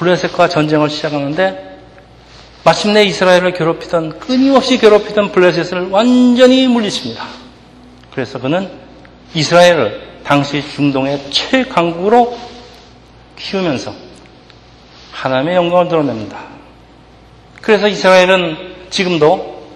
블레셋과 0.00 0.48
전쟁을 0.48 0.88
시작하는데 0.88 1.78
마침내 2.64 3.04
이스라엘을 3.04 3.52
괴롭히던 3.52 4.18
끊임없이 4.18 4.78
괴롭히던 4.78 5.32
블레셋을 5.32 5.90
완전히 5.90 6.66
물리칩니다. 6.68 7.22
그래서 8.12 8.38
그는 8.40 8.70
이스라엘을 9.34 10.20
당시 10.24 10.62
중동의 10.74 11.30
최강국으로 11.30 12.36
키우면서 13.36 13.94
하나님의 15.12 15.56
영광을 15.56 15.88
드러냅니다. 15.88 16.44
그래서 17.60 17.86
이스라엘은 17.86 18.88
지금도 18.88 19.68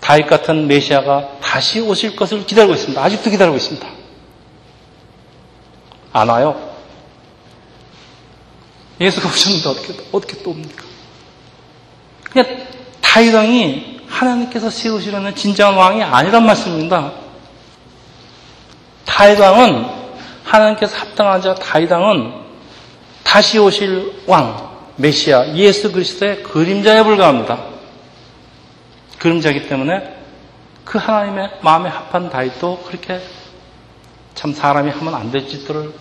다윗 0.00 0.26
같은 0.26 0.66
메시아가 0.66 1.28
다시 1.42 1.80
오실 1.80 2.16
것을 2.16 2.46
기다리고 2.46 2.72
있습니다. 2.72 3.02
아직도 3.02 3.30
기다리고 3.30 3.56
있습니다. 3.56 3.86
안 6.14 6.28
와요. 6.30 6.67
예수가 9.00 9.28
오셨는데 9.28 9.68
어떻게, 9.68 9.94
어떻게 10.12 10.42
또 10.42 10.50
옵니까? 10.50 10.84
그냥 12.30 12.66
다윗 13.00 13.32
왕이 13.34 14.00
하나님께서 14.08 14.70
세우시려는 14.70 15.34
진정한 15.34 15.76
왕이 15.78 16.02
아니란 16.02 16.44
말씀입니다. 16.44 17.12
다윗 19.04 19.38
왕은 19.38 19.86
하나님께서 20.44 20.96
합당한 20.96 21.40
자 21.42 21.54
다윗 21.54 21.90
왕은 21.90 22.32
다시 23.22 23.58
오실 23.58 24.22
왕 24.26 24.68
메시아 24.96 25.54
예수 25.54 25.92
그리스도의 25.92 26.42
그림자에 26.42 27.02
불과합니다. 27.02 27.58
그림자이기 29.18 29.68
때문에 29.68 30.16
그 30.84 30.98
하나님의 30.98 31.50
마음에 31.62 31.88
합한 31.90 32.30
다윗도 32.30 32.84
그렇게 32.86 33.20
참 34.34 34.52
사람이 34.54 34.90
하면 34.90 35.14
안 35.14 35.30
될 35.30 35.46
짓들을 35.48 35.92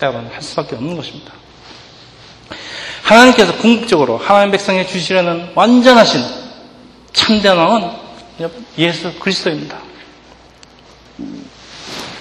때로는 0.00 0.30
할 0.32 0.42
수밖에 0.42 0.76
없는 0.76 0.96
것입니다. 0.96 1.32
하나님께서 3.08 3.56
궁극적으로 3.56 4.18
하나님 4.18 4.50
백성에 4.50 4.86
주시려는 4.86 5.48
완전하신 5.54 6.20
참된 7.14 7.56
왕은 7.56 7.90
예수 8.76 9.18
그리스도입니다. 9.18 9.78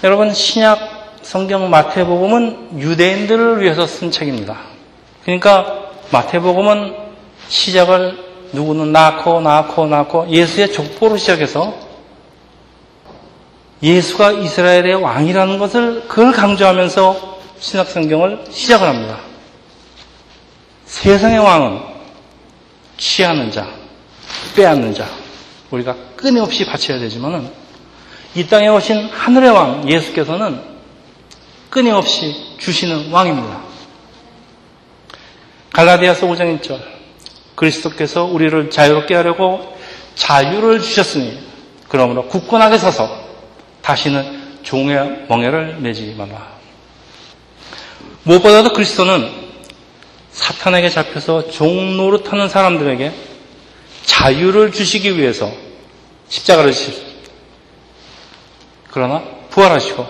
여러분 0.03 0.33
신약 0.33 1.17
성경 1.23 1.69
마태복음은 1.69 2.79
유대인들을 2.79 3.61
위해서 3.61 3.85
쓴 3.85 4.11
책입니다. 4.11 4.59
그러니까 5.23 5.91
마태복음은 6.11 6.95
시작을 7.49 8.25
누구는 8.53 8.93
낳고 8.93 9.41
낳고 9.41 9.87
낳고 9.87 10.29
예수의 10.29 10.71
족보로 10.71 11.17
시작해서 11.17 11.75
예수가 13.83 14.31
이스라엘의 14.31 14.95
왕이라는 14.95 15.59
것을 15.59 16.07
그걸 16.07 16.31
강조하면서 16.31 17.39
신약 17.59 17.87
성경을 17.89 18.45
시작을 18.49 18.87
합니다. 18.87 19.26
세상의 20.87 21.37
왕은 21.39 21.81
취하는 22.97 23.51
자, 23.51 23.69
빼앗는 24.55 24.93
자, 24.93 25.07
우리가 25.69 25.95
끊임없이 26.15 26.65
바쳐야 26.65 26.97
되지만은 26.99 27.51
이 28.35 28.47
땅에 28.47 28.67
오신 28.69 29.09
하늘의 29.09 29.51
왕 29.51 29.89
예수께서는 29.89 30.61
끊임없이 31.69 32.33
주시는 32.59 33.11
왕입니다. 33.11 33.61
갈라디아서 35.73 36.25
5장 36.25 36.59
1절 36.59 36.81
그리스도께서 37.55 38.23
우리를 38.23 38.69
자유롭게 38.69 39.13
하려고 39.13 39.77
자유를 40.15 40.81
주셨으니 40.81 41.37
그러므로 41.89 42.27
굳건하게 42.27 42.77
서서 42.77 43.09
다시는 43.81 44.59
종의 44.63 45.25
멍에를 45.27 45.81
내지 45.83 46.15
말라. 46.17 46.57
무엇보다도 48.23 48.73
그리스도는 48.73 49.46
사탄에게 50.37 50.89
잡혀서 50.89 51.49
종 51.49 51.97
노릇하는 51.97 52.47
사람들에게 52.47 53.11
자유를 54.05 54.71
주시기 54.71 55.17
위해서 55.17 55.51
십자가를 56.29 56.71
지셨습니다. 56.71 57.31
그러나 58.91 59.23
부활하시고 59.49 60.05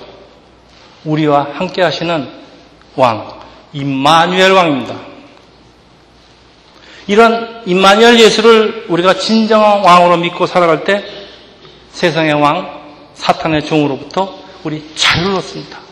우리와 1.05 1.47
함께 1.53 1.81
하시는 1.81 2.29
왕, 2.95 3.39
임마누엘 3.71 4.51
왕입니다. 4.51 4.99
이런 7.07 7.63
임마누엘 7.65 8.19
예수를 8.19 8.85
우리가 8.89 9.13
진정한 9.13 9.79
왕으로 9.79 10.17
믿고 10.17 10.45
살아갈 10.45 10.83
때 10.83 11.05
세상의 11.91 12.33
왕, 12.33 12.81
사탄의 13.13 13.65
종으로부터 13.65 14.37
우리 14.65 14.93
자유를 14.93 15.35
얻습니다. 15.35 15.86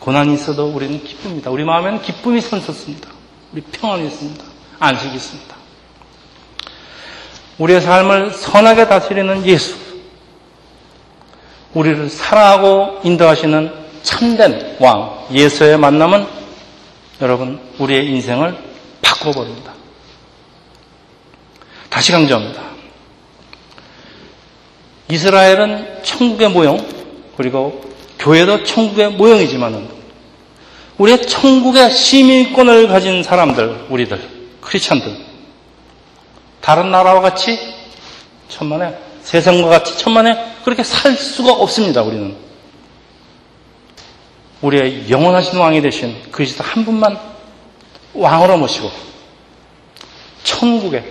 고난이 0.00 0.34
있어도 0.34 0.68
우리는 0.68 1.02
기쁩니다. 1.04 1.50
우리 1.50 1.62
마음에는 1.64 2.02
기쁨이 2.02 2.40
선섰습니다. 2.40 3.10
우리 3.52 3.60
평안이 3.60 4.06
있습니다. 4.06 4.44
안식이 4.78 5.14
있습니다. 5.14 5.56
우리의 7.58 7.80
삶을 7.82 8.32
선하게 8.32 8.88
다스리는 8.88 9.46
예수. 9.46 9.76
우리를 11.74 12.08
사랑하고 12.08 13.00
인도하시는 13.04 13.72
참된 14.02 14.76
왕, 14.80 15.26
예수의 15.30 15.78
만남은 15.78 16.26
여러분, 17.20 17.60
우리의 17.78 18.06
인생을 18.06 18.56
바꿔버립니다. 19.02 19.72
다시 21.90 22.12
강조합니다. 22.12 22.62
이스라엘은 25.10 26.02
천국의 26.02 26.48
모형, 26.48 26.86
그리고 27.36 27.82
교회도 28.20 28.64
천국의 28.64 29.12
모형이지만은 29.12 29.88
우리의 30.98 31.22
천국의 31.22 31.90
시민권을 31.90 32.88
가진 32.88 33.22
사람들, 33.22 33.86
우리들, 33.88 34.20
크리스천들, 34.60 35.16
다른 36.60 36.90
나라와 36.90 37.22
같이 37.22 37.58
천만에 38.48 38.96
세상과 39.22 39.68
같이 39.68 39.96
천만에 39.96 40.36
그렇게 40.64 40.82
살 40.82 41.14
수가 41.14 41.52
없습니다. 41.52 42.02
우리는 42.02 42.36
우리의 44.60 45.08
영원하신 45.08 45.58
왕이 45.58 45.80
되신 45.80 46.30
그리스도 46.30 46.62
한 46.62 46.84
분만 46.84 47.18
왕으로 48.12 48.58
모시고 48.58 48.90
천국의 50.44 51.02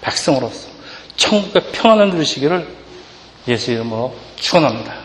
백성으로서 0.00 0.68
천국의 1.16 1.72
평안을 1.72 2.08
누리시기를 2.10 2.66
예수 3.48 3.72
이름으로 3.72 4.16
축원합니다. 4.36 5.03